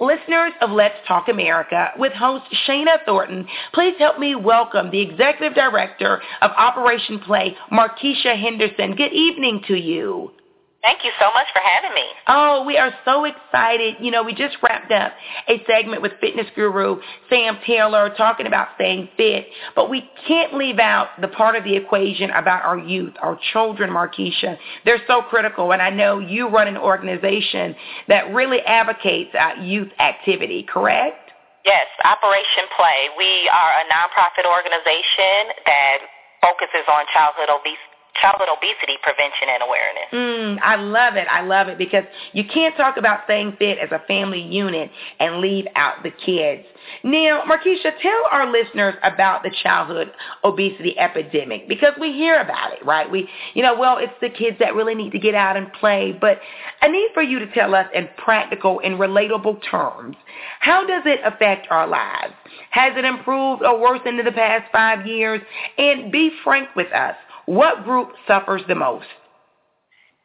Listeners 0.00 0.52
of 0.60 0.70
Let's 0.70 0.96
Talk 1.06 1.28
America 1.28 1.90
with 1.98 2.12
host 2.12 2.44
Shana 2.66 3.04
Thornton, 3.04 3.46
please 3.72 3.94
help 3.98 4.18
me 4.18 4.34
welcome 4.34 4.90
the 4.90 5.00
Executive 5.00 5.54
Director 5.54 6.22
of 6.42 6.50
Operation 6.56 7.18
Play, 7.20 7.56
Markesha 7.72 8.40
Henderson. 8.40 8.94
Good 8.96 9.12
evening 9.12 9.62
to 9.68 9.74
you. 9.74 10.32
Thank 10.82 11.04
you 11.04 11.10
so 11.20 11.26
much 11.34 11.46
for 11.52 11.60
having 11.60 11.94
me. 11.94 12.06
Oh, 12.26 12.64
we 12.66 12.78
are 12.78 12.90
so 13.04 13.24
excited. 13.24 13.96
You 14.00 14.10
know, 14.10 14.22
we 14.22 14.32
just 14.32 14.56
wrapped 14.62 14.90
up 14.90 15.12
a 15.46 15.62
segment 15.66 16.00
with 16.00 16.12
fitness 16.22 16.46
guru 16.54 17.00
Sam 17.28 17.58
Taylor 17.66 18.08
talking 18.16 18.46
about 18.46 18.68
staying 18.76 19.10
fit, 19.14 19.46
but 19.76 19.90
we 19.90 20.08
can't 20.26 20.54
leave 20.54 20.78
out 20.78 21.08
the 21.20 21.28
part 21.28 21.54
of 21.54 21.64
the 21.64 21.76
equation 21.76 22.30
about 22.30 22.64
our 22.64 22.78
youth, 22.78 23.12
our 23.20 23.38
children, 23.52 23.90
Markesha. 23.90 24.56
They're 24.86 25.02
so 25.06 25.20
critical, 25.20 25.72
and 25.74 25.82
I 25.82 25.90
know 25.90 26.18
you 26.18 26.48
run 26.48 26.66
an 26.66 26.78
organization 26.78 27.76
that 28.08 28.32
really 28.32 28.60
advocates 28.60 29.34
uh, 29.38 29.60
youth 29.60 29.90
activity, 29.98 30.62
correct? 30.62 31.30
Yes, 31.66 31.86
Operation 32.04 32.64
Play. 32.74 33.12
We 33.18 33.50
are 33.52 33.72
a 33.80 33.84
nonprofit 33.92 34.48
organization 34.48 35.52
that 35.66 35.98
focuses 36.40 36.88
on 36.88 37.04
childhood 37.12 37.52
obesity 37.52 37.89
childhood 38.20 38.48
obesity 38.48 38.98
prevention 39.02 39.48
and 39.48 39.62
awareness. 39.62 40.08
Mm, 40.12 40.58
I 40.62 40.76
love 40.76 41.16
it. 41.16 41.26
I 41.30 41.42
love 41.42 41.68
it 41.68 41.78
because 41.78 42.04
you 42.32 42.44
can't 42.44 42.76
talk 42.76 42.96
about 42.96 43.20
staying 43.24 43.56
fit 43.58 43.78
as 43.78 43.90
a 43.92 44.00
family 44.06 44.40
unit 44.42 44.90
and 45.18 45.40
leave 45.40 45.66
out 45.74 46.02
the 46.02 46.10
kids. 46.10 46.64
Now, 47.04 47.42
Markesha, 47.48 47.92
tell 48.00 48.22
our 48.30 48.50
listeners 48.50 48.94
about 49.02 49.42
the 49.42 49.50
childhood 49.62 50.12
obesity 50.44 50.98
epidemic 50.98 51.68
because 51.68 51.94
we 52.00 52.12
hear 52.12 52.40
about 52.40 52.72
it, 52.72 52.84
right? 52.84 53.10
We, 53.10 53.28
you 53.54 53.62
know, 53.62 53.78
well, 53.78 53.98
it's 53.98 54.12
the 54.20 54.30
kids 54.30 54.58
that 54.60 54.74
really 54.74 54.94
need 54.94 55.12
to 55.12 55.18
get 55.18 55.34
out 55.34 55.56
and 55.56 55.72
play, 55.74 56.16
but 56.18 56.40
I 56.80 56.88
need 56.88 57.10
for 57.14 57.22
you 57.22 57.38
to 57.38 57.46
tell 57.52 57.74
us 57.74 57.86
in 57.94 58.08
practical 58.16 58.80
and 58.84 58.94
relatable 58.96 59.60
terms, 59.70 60.16
how 60.60 60.86
does 60.86 61.02
it 61.06 61.20
affect 61.24 61.68
our 61.70 61.86
lives? 61.86 62.34
Has 62.70 62.92
it 62.96 63.04
improved 63.04 63.62
or 63.62 63.80
worsened 63.80 64.18
in 64.18 64.24
the 64.24 64.32
past 64.32 64.70
five 64.72 65.06
years? 65.06 65.40
And 65.78 66.10
be 66.10 66.30
frank 66.44 66.68
with 66.74 66.92
us. 66.92 67.14
What 67.50 67.82
group 67.82 68.14
suffers 68.30 68.62
the 68.70 68.78
most? 68.78 69.10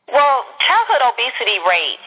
Well, 0.05 0.45
childhood 0.61 1.01
obesity 1.09 1.57
rates 1.65 2.05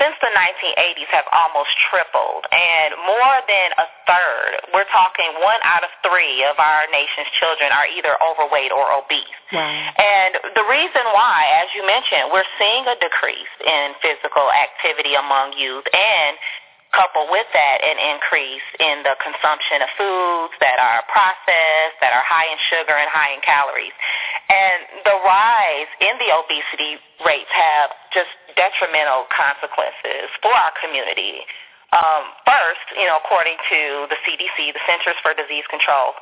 since 0.00 0.16
the 0.24 0.32
1980s 0.32 1.06
have 1.12 1.28
almost 1.30 1.68
tripled, 1.92 2.48
and 2.48 2.96
more 3.04 3.36
than 3.44 3.68
a 3.76 3.86
third, 4.08 4.50
we're 4.72 4.88
talking 4.88 5.28
one 5.44 5.60
out 5.62 5.84
of 5.84 5.92
three 6.00 6.42
of 6.48 6.56
our 6.56 6.88
nation's 6.90 7.28
children 7.38 7.70
are 7.76 7.86
either 7.92 8.16
overweight 8.24 8.72
or 8.72 8.88
obese. 8.90 9.38
Wow. 9.52 9.68
And 10.00 10.32
the 10.56 10.64
reason 10.64 11.04
why, 11.12 11.44
as 11.60 11.68
you 11.76 11.84
mentioned, 11.84 12.32
we're 12.32 12.48
seeing 12.56 12.88
a 12.88 12.96
decrease 12.98 13.54
in 13.60 13.94
physical 14.00 14.48
activity 14.48 15.12
among 15.14 15.60
youth 15.60 15.84
and 15.92 16.40
coupled 16.94 17.28
with 17.28 17.46
that 17.52 17.82
an 17.82 17.98
increase 17.98 18.64
in 18.78 19.02
the 19.02 19.18
consumption 19.18 19.82
of 19.82 19.90
foods 19.98 20.54
that 20.62 20.78
are 20.78 21.02
processed, 21.10 21.98
that 21.98 22.14
are 22.14 22.22
high 22.22 22.46
in 22.46 22.58
sugar 22.70 22.94
and 22.94 23.10
high 23.10 23.34
in 23.34 23.42
calories. 23.42 23.94
And 24.50 25.04
the 25.08 25.16
rise 25.24 25.90
in 26.04 26.14
the 26.20 26.30
obesity 26.36 27.00
rates 27.24 27.50
have 27.50 27.90
just 28.12 28.30
detrimental 28.54 29.24
consequences 29.32 30.28
for 30.44 30.52
our 30.52 30.72
community. 30.78 31.42
Um, 31.94 32.28
first, 32.44 32.84
you 32.98 33.06
know, 33.06 33.22
according 33.22 33.56
to 33.70 34.10
the 34.10 34.18
CDC, 34.26 34.74
the 34.74 34.82
Centers 34.84 35.16
for 35.22 35.32
Disease 35.32 35.64
Control, 35.70 36.12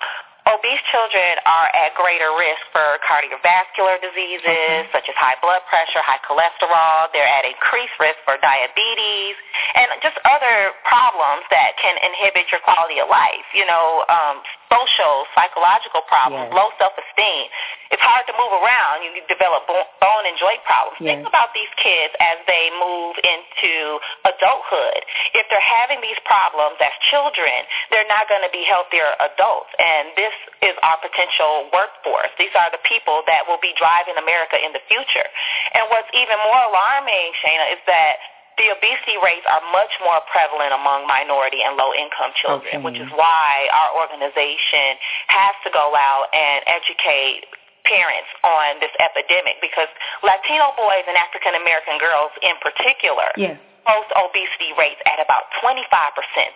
Obese 0.42 0.82
children 0.90 1.38
are 1.46 1.70
at 1.70 1.94
greater 1.94 2.34
risk 2.34 2.66
for 2.74 2.98
cardiovascular 3.06 4.02
diseases 4.02 4.42
okay. 4.42 4.90
such 4.90 5.06
as 5.06 5.14
high 5.14 5.38
blood 5.38 5.62
pressure, 5.70 6.02
high 6.02 6.18
cholesterol. 6.26 7.06
They're 7.14 7.30
at 7.30 7.46
increased 7.46 7.94
risk 8.02 8.18
for 8.26 8.34
diabetes 8.42 9.38
and 9.78 9.86
just 10.02 10.18
other 10.26 10.74
problems 10.82 11.46
that 11.54 11.78
can 11.78 11.94
inhibit 12.02 12.50
your 12.50 12.58
quality 12.66 12.98
of 12.98 13.06
life. 13.06 13.46
You 13.54 13.70
know, 13.70 14.02
um, 14.10 14.42
social, 14.72 15.28
psychological 15.36 16.00
problems, 16.08 16.48
yes. 16.48 16.56
low 16.56 16.72
self-esteem. 16.80 17.44
It's 17.92 18.00
hard 18.00 18.24
to 18.24 18.32
move 18.40 18.56
around. 18.56 19.04
You 19.04 19.12
develop 19.28 19.68
bone 19.68 20.24
and 20.24 20.32
joint 20.40 20.64
problems. 20.64 20.96
Yes. 20.96 21.20
Think 21.20 21.28
about 21.28 21.52
these 21.52 21.68
kids 21.76 22.16
as 22.16 22.40
they 22.48 22.72
move 22.80 23.20
into 23.20 24.00
adulthood. 24.24 25.04
If 25.36 25.44
they're 25.52 25.60
having 25.60 26.00
these 26.00 26.16
problems 26.24 26.80
as 26.80 26.94
children, 27.12 27.52
they're 27.92 28.08
not 28.08 28.32
going 28.32 28.40
to 28.40 28.48
be 28.48 28.64
healthier 28.64 29.12
adults. 29.20 29.68
And 29.76 30.16
this 30.16 30.32
is 30.64 30.72
our 30.80 30.96
potential 31.04 31.68
workforce. 31.68 32.32
These 32.40 32.56
are 32.56 32.72
the 32.72 32.80
people 32.88 33.20
that 33.28 33.44
will 33.44 33.60
be 33.60 33.76
driving 33.76 34.16
America 34.16 34.56
in 34.56 34.72
the 34.72 34.80
future. 34.88 35.28
And 35.76 35.92
what's 35.92 36.08
even 36.16 36.40
more 36.48 36.64
alarming, 36.72 37.36
Shana, 37.44 37.76
is 37.76 37.82
that 37.84 38.31
the 38.62 38.70
obesity 38.70 39.18
rates 39.18 39.42
are 39.50 39.60
much 39.74 39.90
more 40.06 40.22
prevalent 40.30 40.70
among 40.70 41.10
minority 41.10 41.66
and 41.66 41.74
low-income 41.74 42.30
children, 42.38 42.78
okay. 42.78 42.86
which 42.86 42.98
is 43.02 43.10
why 43.18 43.66
our 43.74 44.06
organization 44.06 44.94
has 45.26 45.54
to 45.66 45.70
go 45.74 45.90
out 45.98 46.30
and 46.30 46.62
educate 46.70 47.50
parents 47.82 48.30
on 48.46 48.78
this 48.78 48.94
epidemic 49.02 49.58
because 49.58 49.90
Latino 50.22 50.70
boys 50.78 51.02
and 51.10 51.18
African 51.18 51.58
American 51.58 51.98
girls 51.98 52.30
in 52.38 52.54
particular 52.62 53.26
yes 53.34 53.58
post 53.92 54.08
obesity 54.16 54.72
rates 54.80 55.00
at 55.04 55.20
about 55.20 55.52
25%. 55.60 55.76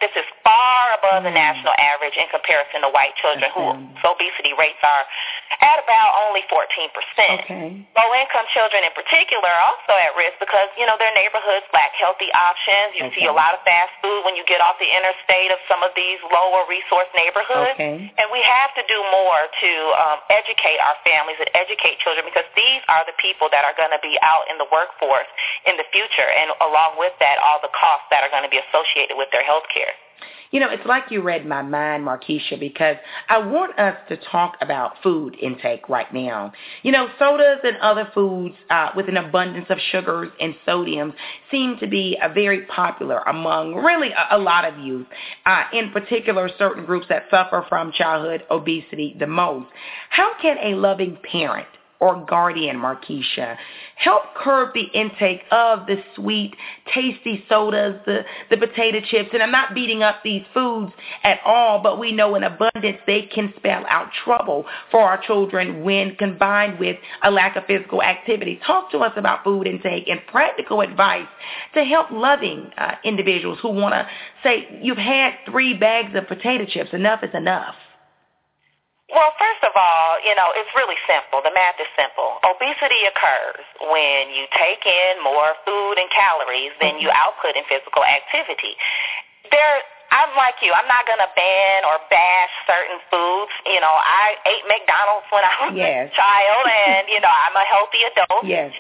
This 0.01 0.15
is 0.17 0.25
far 0.41 0.97
above 0.97 1.21
mm. 1.21 1.29
the 1.29 1.35
national 1.37 1.77
average 1.77 2.17
in 2.17 2.25
comparison 2.33 2.81
to 2.81 2.89
white 2.89 3.13
children 3.21 3.53
whose 3.53 3.77
obesity 4.01 4.57
rates 4.57 4.81
are 4.81 5.05
at 5.61 5.77
about 5.85 6.17
only 6.25 6.41
14%. 6.49 6.89
Okay. 7.45 7.85
Low 7.93 8.11
income 8.17 8.49
children 8.57 8.89
in 8.89 8.93
particular 8.97 9.45
are 9.45 9.65
also 9.69 9.93
at 10.01 10.17
risk 10.17 10.41
because, 10.41 10.73
you 10.81 10.89
know, 10.89 10.97
their 10.97 11.13
neighborhoods 11.13 11.69
lack 11.77 11.93
healthy 12.01 12.33
options. 12.33 12.97
You 12.97 13.13
okay. 13.13 13.21
see 13.21 13.27
a 13.29 13.37
lot 13.37 13.53
of 13.53 13.61
fast 13.69 13.93
food 14.01 14.25
when 14.25 14.33
you 14.33 14.45
get 14.49 14.65
off 14.65 14.81
the 14.81 14.89
interstate 14.89 15.53
of 15.53 15.61
some 15.69 15.85
of 15.85 15.93
these 15.93 16.17
lower 16.33 16.65
resource 16.65 17.11
neighborhoods. 17.13 17.77
Okay. 17.77 18.09
And 18.17 18.27
we 18.33 18.41
have 18.41 18.73
to 18.81 18.83
do 18.89 18.99
more 19.13 19.41
to 19.45 19.71
um, 20.01 20.19
educate 20.33 20.81
our 20.81 20.97
families 21.05 21.37
and 21.37 21.53
educate 21.53 22.01
children 22.01 22.25
because 22.25 22.49
these 22.57 22.81
are 22.89 23.05
the 23.05 23.17
people 23.21 23.53
that 23.53 23.69
are 23.69 23.77
going 23.77 23.93
to 23.93 24.01
be 24.01 24.17
out 24.25 24.49
in 24.49 24.57
the 24.57 24.69
workforce 24.73 25.29
in 25.69 25.77
the 25.77 25.85
future. 25.93 26.25
And 26.25 26.55
along 26.65 26.97
with 26.97 27.13
that 27.27 27.43
all 27.43 27.59
the 27.61 27.75
costs 27.75 28.07
that 28.15 28.23
are 28.23 28.31
going 28.31 28.47
to 28.47 28.53
be 28.53 28.63
associated 28.63 29.19
with 29.19 29.27
their 29.33 29.43
health 29.43 29.67
care. 29.75 29.91
You 30.53 30.61
know, 30.61 30.71
it's 30.71 30.87
like 30.87 31.11
you 31.11 31.23
read 31.23 31.45
my 31.45 31.63
mind, 31.63 32.05
Markesha, 32.05 32.59
because 32.59 32.97
I 33.29 33.39
want 33.39 33.77
us 33.79 33.97
to 34.09 34.17
talk 34.17 34.57
about 34.61 34.93
food 35.03 35.37
intake 35.43 35.89
right 35.89 36.13
now. 36.15 36.53
You 36.83 36.93
know, 36.93 37.09
sodas 37.19 37.59
and 37.65 37.77
other 37.79 38.09
foods 38.15 38.55
uh, 38.71 38.91
with 38.97 39.09
an 39.09 39.17
abundance 39.17 39.67
of 39.71 39.79
sugars 39.91 40.31
and 40.41 40.55
sodiums 40.67 41.15
seem 41.51 41.79
to 41.81 41.89
be 41.89 42.17
uh, 42.23 42.29
very 42.29 42.63
popular 42.67 43.19
among 43.27 43.75
really 43.75 44.11
a, 44.13 44.37
a 44.37 44.39
lot 44.39 44.65
of 44.65 44.79
youth, 44.79 45.07
uh, 45.47 45.65
in 45.73 45.91
particular 45.91 46.49
certain 46.59 46.87
groups 46.87 47.07
that 47.09 47.25
suffer 47.29 47.67
from 47.69 47.91
childhood 47.93 48.45
obesity 48.51 49.17
the 49.19 49.27
most. 49.27 49.67
How 50.11 50.31
can 50.41 50.57
a 50.63 50.77
loving 50.77 51.19
parent 51.31 51.67
or 52.01 52.25
guardian, 52.27 52.77
Markesha. 52.77 53.57
Help 53.97 54.23
curb 54.37 54.75
the 54.75 54.85
intake 54.93 55.43
of 55.51 55.87
the 55.87 55.97
sweet, 56.15 56.55
tasty 56.93 57.45
sodas, 57.49 58.01
the, 58.05 58.23
the 58.51 58.57
potato 58.57 59.01
chips. 59.01 59.31
And 59.33 59.43
I'm 59.43 59.51
not 59.51 59.75
beating 59.75 60.03
up 60.03 60.17
these 60.23 60.43
foods 60.53 60.93
at 61.25 61.39
all, 61.45 61.83
but 61.83 61.99
we 61.99 62.13
know 62.13 62.35
in 62.35 62.45
abundance 62.45 62.99
they 63.07 63.23
can 63.23 63.53
spell 63.57 63.85
out 63.89 64.09
trouble 64.25 64.67
for 64.91 65.01
our 65.01 65.21
children 65.23 65.83
when 65.83 66.15
combined 66.17 66.79
with 66.79 66.97
a 67.23 67.31
lack 67.31 67.57
of 67.57 67.65
physical 67.65 68.03
activity. 68.03 68.61
Talk 68.67 68.91
to 68.91 68.99
us 68.99 69.13
about 69.17 69.43
food 69.45 69.67
intake 69.67 70.09
and 70.09 70.21
practical 70.31 70.83
advice 70.83 71.29
to 71.75 71.85
help 71.85 72.11
loving 72.11 72.71
uh, 72.77 72.97
individuals 73.05 73.59
who 73.63 73.71
want 73.71 73.95
to 73.95 74.07
say, 74.43 74.79
you've 74.83 74.99
had 74.99 75.33
three 75.47 75.73
bags 75.75 76.15
of 76.15 76.27
potato 76.29 76.67
chips. 76.67 76.91
Enough 76.93 77.23
is 77.23 77.35
enough. 77.35 77.75
Well, 79.07 79.31
first 79.39 79.63
of 79.63 79.71
all, 79.79 80.19
you 80.27 80.35
know, 80.35 80.51
it's 80.59 80.71
really 80.75 80.99
simple. 81.07 81.39
The 81.39 81.55
math 81.55 81.79
is 81.79 81.87
simple. 81.95 82.43
Obesity 82.43 83.07
occurs 83.07 83.63
when 83.79 84.35
you 84.35 84.51
take 84.51 84.83
in 84.83 85.23
more 85.23 85.55
food 85.63 85.95
and 86.03 86.11
calories 86.11 86.75
than 86.83 86.99
you 86.99 87.07
mm-hmm. 87.07 87.23
output 87.23 87.55
in 87.55 87.63
physical 87.71 88.03
activity. 88.03 88.75
There 89.55 89.79
I'm 90.11 90.31
like 90.39 90.63
you. 90.63 90.71
I'm 90.71 90.87
not 90.87 91.03
going 91.07 91.19
to 91.19 91.31
ban 91.35 91.83
or 91.83 91.99
bash 92.11 92.53
certain 92.67 93.03
foods. 93.11 93.51
You 93.67 93.83
know, 93.83 93.91
I 93.91 94.39
ate 94.47 94.65
McDonald's 94.71 95.27
when 95.35 95.43
I 95.43 95.55
was 95.67 95.75
yes. 95.75 96.11
a 96.11 96.15
child, 96.15 96.63
and 96.71 97.11
you 97.11 97.19
know, 97.19 97.31
I'm 97.31 97.57
a 97.59 97.67
healthy 97.67 98.07
adult. 98.07 98.47
Yes. 98.47 98.71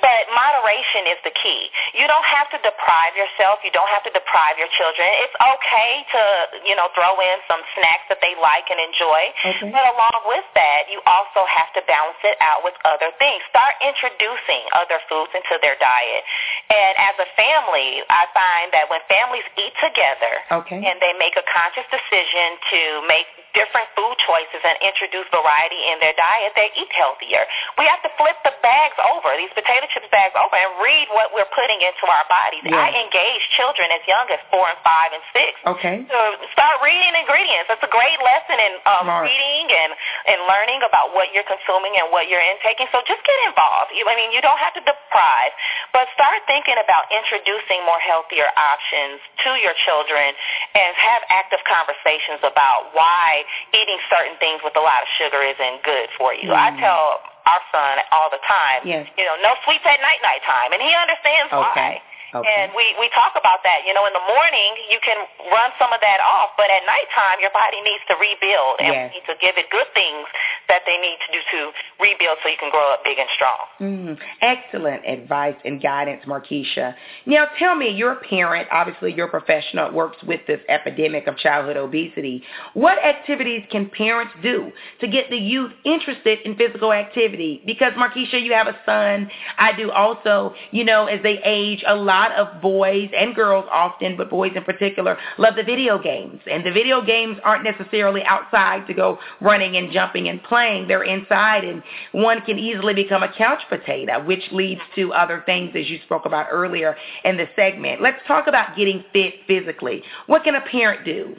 But 0.00 0.22
moderation 0.32 1.10
is 1.10 1.20
the 1.22 1.34
key. 1.34 1.68
You 1.94 2.06
don't 2.06 2.26
have 2.26 2.48
to 2.54 2.58
deprive 2.62 3.14
yourself. 3.14 3.60
You 3.62 3.70
don't 3.70 3.88
have 3.90 4.04
to 4.08 4.12
deprive 4.12 4.56
your 4.58 4.70
children. 4.74 5.06
It's 5.24 5.36
okay 5.36 5.92
to, 6.14 6.22
you 6.66 6.74
know, 6.74 6.88
throw 6.96 7.14
in 7.20 7.36
some 7.46 7.62
snacks 7.76 8.08
that 8.08 8.18
they 8.24 8.34
like 8.38 8.68
and 8.68 8.80
enjoy. 8.80 9.22
Okay. 9.44 9.70
But 9.70 9.84
along 9.94 10.26
with 10.26 10.46
that, 10.56 10.90
you 10.90 10.98
also 11.06 11.46
have 11.46 11.70
to 11.78 11.80
balance 11.86 12.20
it 12.24 12.36
out 12.40 12.64
with 12.64 12.74
other 12.84 13.12
things. 13.20 13.44
Start 13.48 13.76
introducing 13.84 14.62
other 14.74 14.98
foods 15.06 15.32
into 15.36 15.60
their 15.62 15.76
diet. 15.78 16.22
And 16.70 16.92
as 16.98 17.14
a 17.20 17.28
family, 17.34 18.02
I 18.08 18.26
find 18.34 18.72
that 18.74 18.88
when 18.90 19.00
families 19.06 19.46
eat 19.58 19.74
together 19.78 20.64
okay. 20.64 20.80
and 20.80 20.96
they 20.98 21.14
make 21.18 21.34
a 21.36 21.44
conscious 21.46 21.86
decision 21.90 22.58
to 22.70 22.80
make 23.06 23.26
different 23.52 23.90
food 23.98 24.14
choices 24.22 24.62
and 24.62 24.78
introduce 24.78 25.26
variety 25.34 25.78
in 25.90 25.98
their 25.98 26.14
diet, 26.14 26.54
they 26.54 26.70
eat 26.78 26.90
healthier. 26.94 27.42
We 27.78 27.86
have 27.90 28.02
to 28.06 28.10
flip 28.14 28.38
the 28.46 28.54
bags 28.62 28.94
over, 29.14 29.34
these 29.34 29.52
potato 29.70 29.86
chips 29.94 30.10
bags 30.10 30.34
over, 30.34 30.58
and 30.58 30.82
read 30.82 31.06
what 31.14 31.30
we're 31.30 31.46
putting 31.54 31.78
into 31.78 32.02
our 32.10 32.26
bodies. 32.26 32.66
Yeah. 32.66 32.74
I 32.74 32.90
engage 33.06 33.38
children 33.54 33.86
as 33.94 34.02
young 34.10 34.26
as 34.34 34.42
four 34.50 34.66
and 34.66 34.74
five 34.82 35.14
and 35.14 35.22
six. 35.30 35.54
Okay. 35.62 36.02
So 36.10 36.18
start 36.50 36.82
reading 36.82 37.14
ingredients. 37.14 37.70
That's 37.70 37.86
a 37.86 37.92
great 37.94 38.18
lesson 38.18 38.58
in 38.58 38.72
um, 38.82 39.06
Smart. 39.06 39.30
reading 39.30 39.66
and, 39.70 39.94
and 40.26 40.38
learning 40.50 40.82
about 40.82 41.14
what 41.14 41.30
you're 41.30 41.46
consuming 41.46 41.94
and 42.02 42.10
what 42.10 42.26
you're 42.26 42.42
intaking. 42.42 42.90
So 42.90 42.98
just 43.06 43.22
get 43.22 43.38
involved. 43.46 43.94
You, 43.94 44.02
I 44.10 44.18
mean, 44.18 44.34
you 44.34 44.42
don't 44.42 44.58
have 44.58 44.74
to 44.74 44.82
deprive, 44.82 45.52
but 45.94 46.10
start 46.18 46.42
thinking 46.50 46.76
about 46.82 47.06
introducing 47.14 47.86
more 47.86 48.02
healthier 48.02 48.50
options 48.58 49.22
to 49.46 49.54
your 49.62 49.76
children 49.86 50.34
and 50.74 50.90
have 50.98 51.22
active 51.30 51.62
conversations 51.62 52.42
about 52.42 52.90
why 52.90 53.46
eating 53.70 54.02
certain 54.10 54.34
things 54.42 54.58
with 54.66 54.74
a 54.74 54.82
lot 54.82 54.98
of 54.98 55.08
sugar 55.14 55.38
isn't 55.46 55.86
good 55.86 56.10
for 56.18 56.34
you. 56.34 56.50
Mm. 56.50 56.58
I 56.58 56.68
tell 56.82 57.22
our 57.46 57.62
son 57.72 58.02
all 58.12 58.28
the 58.28 58.42
time, 58.44 58.84
yes. 58.84 59.08
you 59.16 59.24
know, 59.24 59.36
no 59.42 59.54
sleep 59.64 59.80
at 59.86 60.00
night 60.00 60.20
night 60.22 60.42
time, 60.44 60.72
and 60.72 60.80
he 60.82 60.92
understands 60.92 61.52
okay. 61.52 62.00
why. 62.00 62.09
Okay. 62.34 62.46
And 62.46 62.70
we, 62.76 62.94
we 63.02 63.10
talk 63.10 63.34
about 63.34 63.60
that. 63.66 63.82
You 63.86 63.94
know, 63.94 64.06
in 64.06 64.14
the 64.14 64.22
morning, 64.26 64.70
you 64.90 64.98
can 65.02 65.18
run 65.50 65.74
some 65.78 65.90
of 65.92 66.00
that 66.00 66.20
off, 66.22 66.54
but 66.56 66.70
at 66.70 66.86
nighttime, 66.86 67.42
your 67.42 67.50
body 67.50 67.82
needs 67.82 68.02
to 68.06 68.14
rebuild. 68.14 68.78
And 68.78 68.94
Yes. 68.94 69.10
we 69.10 69.18
need 69.18 69.26
to 69.26 69.36
give 69.40 69.58
it 69.58 69.66
good 69.70 69.90
things 69.94 70.26
that 70.68 70.82
they 70.86 70.98
need 70.98 71.18
to 71.26 71.30
do 71.34 71.40
to 71.42 71.60
rebuild 71.98 72.38
so 72.42 72.48
you 72.48 72.58
can 72.58 72.70
grow 72.70 72.92
up 72.94 73.02
big 73.02 73.18
and 73.18 73.28
strong. 73.34 73.58
Mm, 73.80 74.18
excellent 74.40 75.02
advice 75.06 75.56
and 75.64 75.82
guidance, 75.82 76.22
Markesha. 76.26 76.94
Now, 77.26 77.46
tell 77.58 77.74
me, 77.74 77.90
you're 77.90 78.12
a 78.12 78.22
parent. 78.22 78.68
Obviously, 78.70 79.12
you're 79.12 79.26
a 79.26 79.30
professional 79.30 79.90
works 79.92 80.18
with 80.22 80.40
this 80.46 80.60
epidemic 80.68 81.26
of 81.26 81.36
childhood 81.38 81.76
obesity. 81.76 82.42
What 82.74 83.02
activities 83.02 83.64
can 83.70 83.90
parents 83.90 84.32
do 84.42 84.70
to 85.00 85.08
get 85.08 85.30
the 85.30 85.36
youth 85.36 85.72
interested 85.84 86.38
in 86.44 86.56
physical 86.56 86.92
activity? 86.92 87.62
Because, 87.66 87.92
Markesha, 87.94 88.40
you 88.40 88.52
have 88.52 88.68
a 88.68 88.76
son. 88.86 89.30
I 89.58 89.72
do 89.76 89.90
also. 89.90 90.54
You 90.70 90.84
know, 90.84 91.06
as 91.06 91.22
they 91.22 91.40
age, 91.44 91.82
a 91.86 91.94
lot 91.94 92.19
of 92.32 92.60
boys 92.60 93.10
and 93.16 93.34
girls 93.34 93.66
often, 93.70 94.16
but 94.16 94.30
boys 94.30 94.52
in 94.54 94.64
particular, 94.64 95.18
love 95.38 95.56
the 95.56 95.62
video 95.62 95.98
games. 95.98 96.40
And 96.50 96.64
the 96.64 96.72
video 96.72 97.04
games 97.04 97.38
aren't 97.44 97.64
necessarily 97.64 98.22
outside 98.24 98.86
to 98.86 98.94
go 98.94 99.18
running 99.40 99.76
and 99.76 99.92
jumping 99.92 100.28
and 100.28 100.42
playing. 100.42 100.88
They're 100.88 101.04
inside, 101.04 101.64
and 101.64 101.82
one 102.12 102.42
can 102.42 102.58
easily 102.58 102.94
become 102.94 103.22
a 103.22 103.32
couch 103.32 103.62
potato, 103.68 104.24
which 104.24 104.42
leads 104.52 104.80
to 104.96 105.12
other 105.12 105.42
things, 105.46 105.72
as 105.74 105.88
you 105.88 105.98
spoke 106.04 106.26
about 106.26 106.48
earlier 106.50 106.96
in 107.24 107.36
the 107.36 107.48
segment. 107.56 108.02
Let's 108.02 108.20
talk 108.26 108.46
about 108.46 108.76
getting 108.76 109.04
fit 109.12 109.34
physically. 109.46 110.02
What 110.26 110.44
can 110.44 110.54
a 110.54 110.60
parent 110.60 111.04
do? 111.04 111.36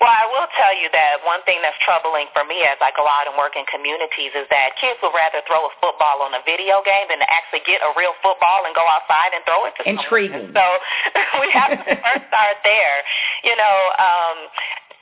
Well, 0.00 0.08
I 0.08 0.24
will 0.32 0.48
tell 0.56 0.72
you 0.72 0.88
that 0.96 1.20
one 1.28 1.44
thing 1.44 1.60
that's 1.60 1.76
troubling 1.84 2.24
for 2.32 2.40
me 2.48 2.64
as 2.64 2.80
I 2.80 2.88
go 2.96 3.04
out 3.04 3.28
and 3.28 3.36
work 3.36 3.52
in 3.52 3.68
communities 3.68 4.32
is 4.32 4.48
that 4.48 4.72
kids 4.80 4.96
would 5.04 5.12
rather 5.12 5.44
throw 5.44 5.68
a 5.68 5.72
football 5.76 6.24
on 6.24 6.32
a 6.32 6.40
video 6.48 6.80
game 6.80 7.12
than 7.12 7.20
to 7.20 7.28
actually 7.28 7.60
get 7.68 7.84
a 7.84 7.92
real 7.92 8.16
football 8.24 8.64
and 8.64 8.72
go 8.72 8.80
outside 8.88 9.36
and 9.36 9.44
throw 9.44 9.68
it 9.68 9.76
to 9.76 9.84
someone. 9.84 10.00
Intriguing. 10.00 10.56
So 10.56 10.64
we 11.44 11.52
have 11.52 11.76
to 11.84 11.92
first 12.00 12.24
start 12.32 12.56
there. 12.64 13.04
You 13.44 13.60
know, 13.60 13.76
um, 14.00 14.36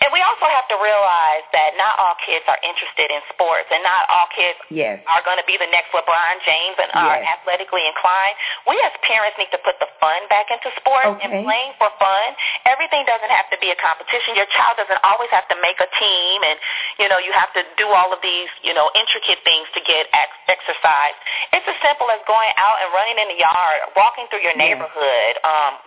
and 0.01 0.09
we 0.15 0.23
also 0.23 0.47
have 0.47 0.67
to 0.71 0.77
realize 0.79 1.43
that 1.53 1.75
not 1.75 1.99
all 1.99 2.15
kids 2.23 2.47
are 2.47 2.59
interested 2.63 3.11
in 3.11 3.19
sports, 3.35 3.67
and 3.75 3.83
not 3.83 4.07
all 4.09 4.27
kids 4.35 4.59
Yes. 4.71 5.03
are 5.11 5.23
going 5.27 5.39
to 5.43 5.47
be 5.49 5.59
the 5.59 5.67
next 5.75 5.91
LeBron 5.91 6.39
James 6.47 6.77
and 6.79 6.91
are 6.95 7.19
Yes. 7.19 7.39
athletically 7.39 7.83
inclined. 7.87 8.37
We 8.71 8.79
as 8.87 8.93
parents 9.03 9.37
need 9.39 9.51
to 9.51 9.59
put 9.67 9.79
the 9.83 9.89
fun 9.99 10.21
back 10.31 10.51
into 10.55 10.71
sports 10.79 11.19
Okay. 11.19 11.25
and 11.27 11.43
playing 11.45 11.75
for 11.83 11.91
fun. 11.99 12.29
Everything 12.67 13.05
doesn't 13.07 13.31
have 13.31 13.51
to 13.51 13.59
be 13.59 13.71
a 13.71 13.77
competition. 13.77 14.35
Your 14.39 14.47
child 14.55 14.77
doesn't 14.79 15.03
always 15.03 15.31
have 15.31 15.49
to 15.49 15.57
make 15.61 15.81
a 15.81 15.89
team, 15.99 16.43
and 16.45 16.59
you 17.03 17.09
know 17.09 17.19
you 17.19 17.33
have 17.33 17.53
to 17.59 17.63
do 17.77 17.89
all 17.91 18.13
of 18.13 18.21
these 18.23 18.49
you 18.63 18.75
know 18.75 18.91
intricate 18.95 19.43
things 19.45 19.67
to 19.75 19.81
get 19.83 20.07
ex- 20.15 20.39
exercise. 20.47 21.15
It's 21.53 21.67
as 21.67 21.77
simple 21.83 22.11
as 22.11 22.21
going 22.27 22.53
out 22.57 22.79
and 22.83 22.93
running 22.95 23.19
in 23.19 23.29
the 23.35 23.39
yard, 23.43 23.81
walking 23.97 24.27
through 24.31 24.43
your 24.47 24.53
Yeah. 24.55 24.65
neighborhood. 24.79 25.35
Um, 25.43 25.79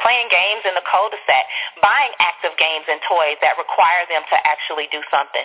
playing 0.00 0.28
games 0.28 0.62
in 0.68 0.76
the 0.76 0.84
cul-de-sac, 0.84 1.44
buying 1.80 2.12
active 2.20 2.52
games 2.60 2.84
and 2.88 3.00
toys 3.08 3.40
that 3.40 3.56
require 3.56 4.04
them 4.12 4.22
to 4.28 4.36
actually 4.44 4.88
do 4.92 5.00
something. 5.08 5.44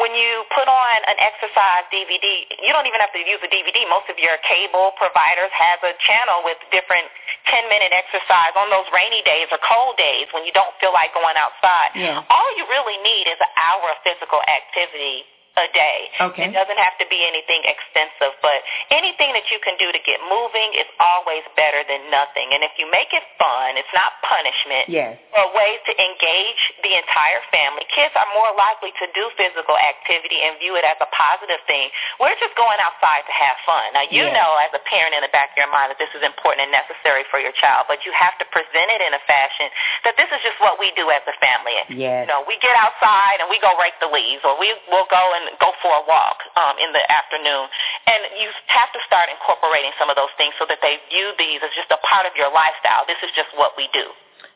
When 0.00 0.10
you 0.18 0.42
put 0.50 0.66
on 0.66 0.96
an 1.06 1.18
exercise 1.22 1.86
DVD, 1.94 2.48
you 2.58 2.74
don't 2.74 2.90
even 2.90 2.98
have 2.98 3.14
to 3.14 3.22
use 3.22 3.38
a 3.46 3.50
DVD. 3.50 3.86
Most 3.86 4.10
of 4.10 4.18
your 4.18 4.34
cable 4.42 4.90
providers 4.98 5.54
have 5.54 5.78
a 5.86 5.94
channel 6.02 6.42
with 6.42 6.58
different 6.74 7.06
10-minute 7.46 7.94
exercise 7.94 8.54
on 8.58 8.66
those 8.74 8.88
rainy 8.90 9.22
days 9.22 9.46
or 9.54 9.62
cold 9.62 9.94
days 9.94 10.26
when 10.34 10.42
you 10.42 10.50
don't 10.50 10.74
feel 10.82 10.90
like 10.90 11.14
going 11.14 11.38
outside. 11.38 11.94
Yeah. 11.94 12.26
All 12.26 12.50
you 12.58 12.66
really 12.66 12.98
need 13.06 13.30
is 13.30 13.38
an 13.38 13.52
hour 13.54 13.94
of 13.94 13.98
physical 14.02 14.42
activity 14.50 15.22
a 15.60 15.68
day. 15.76 16.08
Okay. 16.32 16.48
It 16.48 16.56
doesn't 16.56 16.80
have 16.80 16.96
to 16.96 17.06
be 17.12 17.20
anything 17.28 17.60
extensive, 17.68 18.32
but 18.40 18.64
anything 18.88 19.36
that 19.36 19.52
you 19.52 19.60
can 19.60 19.76
do 19.76 19.92
to 19.92 20.00
get 20.00 20.16
moving 20.32 20.72
is 20.80 20.88
always 20.96 21.44
better 21.60 21.84
than 21.84 22.08
nothing. 22.08 22.56
And 22.56 22.64
if 22.64 22.72
you 22.80 22.88
make 22.88 23.12
it 23.12 23.20
fun, 23.36 23.76
it's 23.76 23.92
not 23.92 24.16
punishment. 24.24 24.88
Yes. 24.88 25.20
Or 25.36 25.52
ways 25.52 25.76
to 25.84 25.92
engage 25.92 26.62
the 26.80 26.96
entire 26.96 27.44
family. 27.52 27.84
Kids 27.92 28.16
are 28.16 28.28
more 28.32 28.56
likely 28.56 28.96
to 28.96 29.06
do 29.12 29.28
physical 29.36 29.76
activity 29.76 30.40
and 30.40 30.56
view 30.56 30.72
it 30.80 30.88
as 30.88 30.96
a 31.04 31.08
positive 31.12 31.60
thing. 31.68 31.92
We're 32.16 32.36
just 32.40 32.56
going 32.56 32.80
outside 32.80 33.28
to 33.28 33.34
have 33.36 33.56
fun. 33.68 33.92
Now, 33.92 34.08
you 34.08 34.24
Yes. 34.24 34.32
know 34.32 34.56
as 34.56 34.72
a 34.72 34.80
parent 34.88 35.12
in 35.12 35.20
the 35.20 35.32
back 35.36 35.52
of 35.52 35.58
your 35.60 35.68
mind 35.68 35.92
that 35.92 36.00
this 36.00 36.12
is 36.16 36.24
important 36.24 36.64
and 36.64 36.72
necessary 36.72 37.28
for 37.28 37.36
your 37.36 37.52
child, 37.60 37.92
but 37.92 38.08
you 38.08 38.12
have 38.16 38.40
to 38.40 38.46
present 38.48 38.88
it 38.88 39.04
in 39.04 39.12
a 39.12 39.22
fashion 39.28 39.68
that 40.08 40.16
this 40.16 40.32
is 40.32 40.40
just 40.40 40.56
what 40.64 40.80
we 40.80 40.88
do 40.96 41.12
as 41.12 41.20
a 41.28 41.36
family. 41.44 41.76
Yes. 41.92 42.24
You 42.24 42.32
know, 42.32 42.40
we 42.48 42.56
get 42.64 42.72
outside 42.80 43.44
and 43.44 43.52
we 43.52 43.60
go 43.60 43.76
rake 43.76 44.00
the 44.00 44.08
leaves, 44.08 44.40
or 44.48 44.56
we 44.56 44.72
will 44.88 45.04
go 45.12 45.20
and 45.36 45.41
go 45.58 45.74
for 45.82 45.92
a 45.92 46.04
walk 46.06 46.38
um, 46.54 46.78
in 46.78 46.92
the 46.94 47.04
afternoon. 47.10 47.66
And 48.06 48.20
you 48.38 48.48
have 48.70 48.90
to 48.94 49.00
start 49.06 49.28
incorporating 49.28 49.92
some 49.98 50.08
of 50.08 50.16
those 50.16 50.32
things 50.38 50.54
so 50.58 50.66
that 50.68 50.78
they 50.80 51.02
view 51.10 51.34
these 51.38 51.60
as 51.64 51.72
just 51.74 51.90
a 51.90 52.00
part 52.06 52.24
of 52.24 52.36
your 52.38 52.50
lifestyle. 52.52 53.04
This 53.08 53.20
is 53.24 53.30
just 53.34 53.50
what 53.56 53.74
we 53.74 53.90
do. 53.90 54.06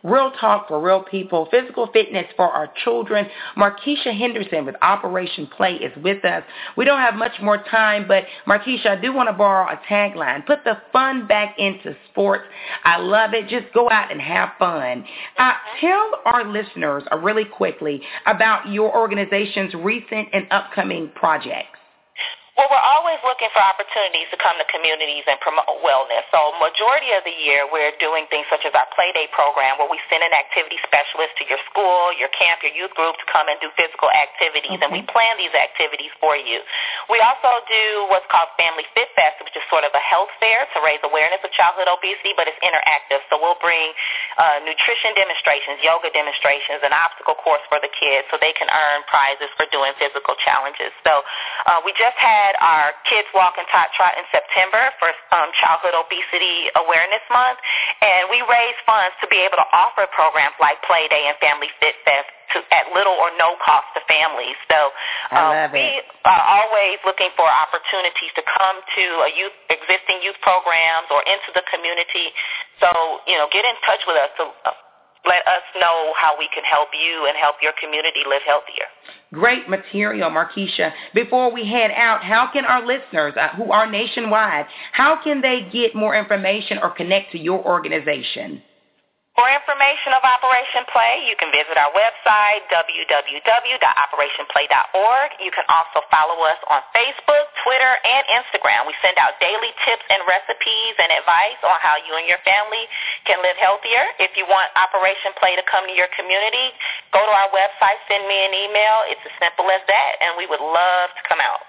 Real 0.03 0.31
talk 0.41 0.69
for 0.69 0.81
real 0.81 1.03
people, 1.03 1.49
physical 1.51 1.89
fitness 1.93 2.27
for 2.37 2.51
our 2.51 2.71
children. 2.85 3.27
Markesha 3.57 4.17
Henderson 4.17 4.65
with 4.65 4.77
Operation 4.83 5.47
Play 5.57 5.75
is 5.75 5.93
with 6.03 6.25
us. 6.25 6.43
We 6.77 6.85
don't 6.85 7.01
have 7.01 7.15
much 7.15 7.33
more 7.43 7.59
time, 7.71 8.07
but 8.07 8.25
Markesha, 8.47 8.87
I 8.87 9.01
do 9.01 9.13
want 9.13 9.29
to 9.29 9.33
borrow 9.33 9.67
a 9.73 9.77
tagline. 9.89 10.47
Put 10.47 10.65
the 10.65 10.79
fun 10.93 11.27
back 11.27 11.59
into 11.59 11.97
sports. 12.11 12.45
I 12.85 12.99
love 12.99 13.35
it. 13.35 13.49
Just 13.49 13.73
go 13.75 13.91
out 13.91 14.13
and 14.13 14.21
have 14.21 14.51
fun. 14.59 15.05
Uh, 15.39 15.53
tell 15.81 16.11
our 16.25 16.45
listeners 16.45 17.03
uh, 17.11 17.17
really 17.17 17.45
quickly 17.45 18.03
about 18.27 18.69
your 18.69 18.97
organization's 18.97 19.75
recent 19.75 20.29
and 20.33 20.47
upcoming 20.51 21.11
projects. 21.15 21.79
Well, 22.57 22.73
we're 22.73 22.89
always 22.89 23.21
looking 23.21 23.53
for 23.53 23.61
opportunities 23.61 24.33
to 24.33 24.41
come 24.41 24.57
to 24.57 24.65
communities 24.73 25.29
and 25.29 25.37
promote 25.45 25.69
wellness. 25.85 26.25
So 26.33 26.57
majority 26.57 27.13
of 27.13 27.21
the 27.29 27.37
year, 27.37 27.69
we're 27.69 27.93
doing 28.01 28.25
things 28.33 28.49
such 28.49 28.65
as 28.65 28.73
our 28.73 28.89
Play 28.97 29.13
Day 29.13 29.29
program 29.29 29.77
where 29.77 29.93
we 29.93 30.01
send 30.09 30.25
an 30.25 30.33
activity 30.33 30.81
specialist 30.81 31.37
to 31.37 31.45
your 31.53 31.61
school, 31.69 32.17
your 32.17 32.33
camp, 32.33 32.65
your 32.65 32.73
youth 32.73 32.97
group 32.97 33.13
to 33.21 33.27
come 33.29 33.53
and 33.53 33.61
do 33.61 33.69
physical 33.77 34.09
activities, 34.09 34.81
and 34.81 34.89
we 34.89 35.05
plan 35.05 35.37
these 35.37 35.53
activities 35.53 36.09
for 36.17 36.33
you. 36.33 36.65
We 37.13 37.21
also 37.21 37.61
do 37.69 38.09
what's 38.09 38.25
called 38.33 38.49
Family 38.57 38.89
Fit 38.97 39.13
Fest, 39.13 39.37
which 39.45 39.53
is 39.53 39.61
sort 39.69 39.85
of 39.85 39.93
a 39.93 40.01
health 40.01 40.33
fair 40.41 40.65
to 40.65 40.79
raise 40.81 41.05
awareness 41.05 41.45
of 41.45 41.53
childhood 41.53 41.93
obesity, 41.93 42.33
but 42.41 42.49
it's 42.49 42.57
interactive. 42.65 43.21
So 43.29 43.37
we'll 43.37 43.61
bring 43.61 43.93
uh, 44.41 44.65
nutrition 44.65 45.13
demonstrations, 45.13 45.85
yoga 45.85 46.09
demonstrations, 46.09 46.81
an 46.81 46.97
obstacle 46.97 47.37
course 47.37 47.61
for 47.69 47.85
the 47.85 47.93
kids 47.93 48.25
so 48.33 48.41
they 48.41 48.57
can 48.57 48.73
earn 48.73 49.05
prizes 49.13 49.53
for 49.61 49.69
doing 49.69 49.93
physical 50.01 50.33
challenges. 50.41 50.97
So 51.05 51.21
uh, 51.69 51.85
we 51.85 51.93
just 52.01 52.17
had 52.17 52.46
our 52.63 52.95
Kids 53.11 53.27
Walk 53.35 53.59
and 53.59 53.67
Tot 53.75 53.91
Trot 53.99 54.15
in 54.15 54.27
September 54.31 54.95
for 55.03 55.11
um, 55.35 55.51
Childhood 55.59 55.99
Obesity 55.99 56.71
Awareness 56.79 57.25
Month, 57.33 57.59
and 57.99 58.31
we 58.31 58.39
raised 58.47 58.79
funds 58.87 59.19
to 59.19 59.27
be 59.27 59.43
able 59.43 59.59
to 59.59 59.69
offer 59.75 60.07
programs 60.15 60.55
like 60.63 60.79
Play 60.87 61.11
Day 61.11 61.27
and 61.27 61.35
Family 61.43 61.73
Fit 61.83 61.99
Fest 62.07 62.31
to, 62.55 62.63
at 62.71 62.87
little 62.95 63.19
or 63.19 63.35
no 63.35 63.59
cost 63.59 63.91
to 63.99 64.01
families. 64.07 64.55
So 64.71 64.95
um, 65.35 65.75
we 65.75 65.99
it. 65.99 66.07
are 66.23 66.45
always 66.63 67.03
looking 67.03 67.35
for 67.35 67.47
opportunities 67.49 68.31
to 68.39 68.43
come 68.47 68.79
to 68.79 69.05
a 69.27 69.31
youth 69.35 69.57
existing 69.67 70.23
youth 70.23 70.39
programs 70.47 71.11
or 71.11 71.27
into 71.27 71.51
the 71.59 71.67
community. 71.67 72.31
So 72.79 72.89
you 73.27 73.35
know, 73.35 73.51
get 73.51 73.67
in 73.67 73.75
touch 73.83 74.07
with 74.07 74.15
us 74.15 74.31
to 74.39 74.45
uh, 74.71 74.86
let 75.27 75.47
us 75.47 75.63
know 75.81 76.13
how 76.17 76.37
we 76.39 76.49
can 76.55 76.65
help 76.65 76.89
you 76.93 77.27
and 77.27 77.37
help 77.37 77.57
your 77.63 77.73
community 77.81 78.21
live 78.29 78.43
healthier. 78.47 78.87
Great 79.33 79.69
material, 79.69 80.31
Markesha. 80.31 80.93
Before 81.15 81.53
we 81.53 81.67
head 81.67 81.91
out, 81.91 82.23
how 82.23 82.51
can 82.53 82.65
our 82.65 82.87
listeners 82.87 83.35
uh, 83.37 83.49
who 83.57 83.73
are 83.73 83.91
nationwide, 83.91 84.67
how 84.93 85.21
can 85.23 85.41
they 85.41 85.69
get 85.73 85.95
more 85.95 86.17
information 86.17 86.79
or 86.79 86.91
connect 86.91 87.33
to 87.33 87.39
your 87.39 87.65
organization? 87.65 88.63
For 89.37 89.45
information 89.53 90.17
of 90.17 90.25
Operation 90.25 90.89
Play, 90.89 91.29
you 91.29 91.37
can 91.37 91.53
visit 91.53 91.77
our 91.77 91.93
website, 91.93 92.65
www.operationplay.org. 92.73 95.29
You 95.45 95.53
can 95.53 95.69
also 95.69 96.01
follow 96.09 96.41
us 96.49 96.57
on 96.73 96.81
Facebook, 96.97 97.45
Twitter, 97.61 98.01
and 98.01 98.25
Instagram. 98.33 98.89
We 98.89 98.97
send 99.05 99.21
out 99.21 99.37
daily 99.37 99.77
tips 99.85 100.09
and 100.09 100.25
recipes 100.25 100.97
and 100.97 101.21
advice 101.21 101.61
on 101.69 101.77
how 101.85 102.01
you 102.01 102.17
and 102.17 102.25
your 102.25 102.41
family 102.49 102.89
can 103.29 103.45
live 103.45 103.61
healthier. 103.61 104.09
If 104.17 104.33
you 104.41 104.49
want 104.49 104.73
Operation 104.73 105.37
Play 105.37 105.53
to 105.61 105.65
come 105.69 105.85
to 105.85 105.93
your 105.93 106.09
community, 106.17 106.73
go 107.13 107.21
to 107.21 107.33
our 107.37 107.53
website, 107.53 108.01
send 108.09 108.25
me 108.25 108.41
an 108.41 108.57
email. 108.57 109.05
It's 109.13 109.21
as 109.21 109.37
simple 109.37 109.69
as 109.69 109.85
that, 109.85 110.13
and 110.25 110.41
we 110.41 110.49
would 110.49 110.65
love 110.65 111.13
to 111.13 111.21
come 111.29 111.45
out. 111.45 111.61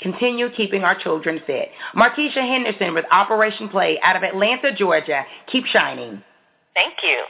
Continue 0.00 0.48
keeping 0.56 0.88
our 0.88 0.96
children 0.96 1.44
fit. 1.44 1.68
Markesha 1.92 2.40
Henderson 2.40 2.96
with 2.96 3.04
Operation 3.12 3.68
Play 3.68 4.00
out 4.00 4.16
of 4.16 4.24
Atlanta, 4.24 4.72
Georgia. 4.72 5.28
Keep 5.52 5.68
shining. 5.68 6.24
Thank 6.74 6.94
you. 7.02 7.22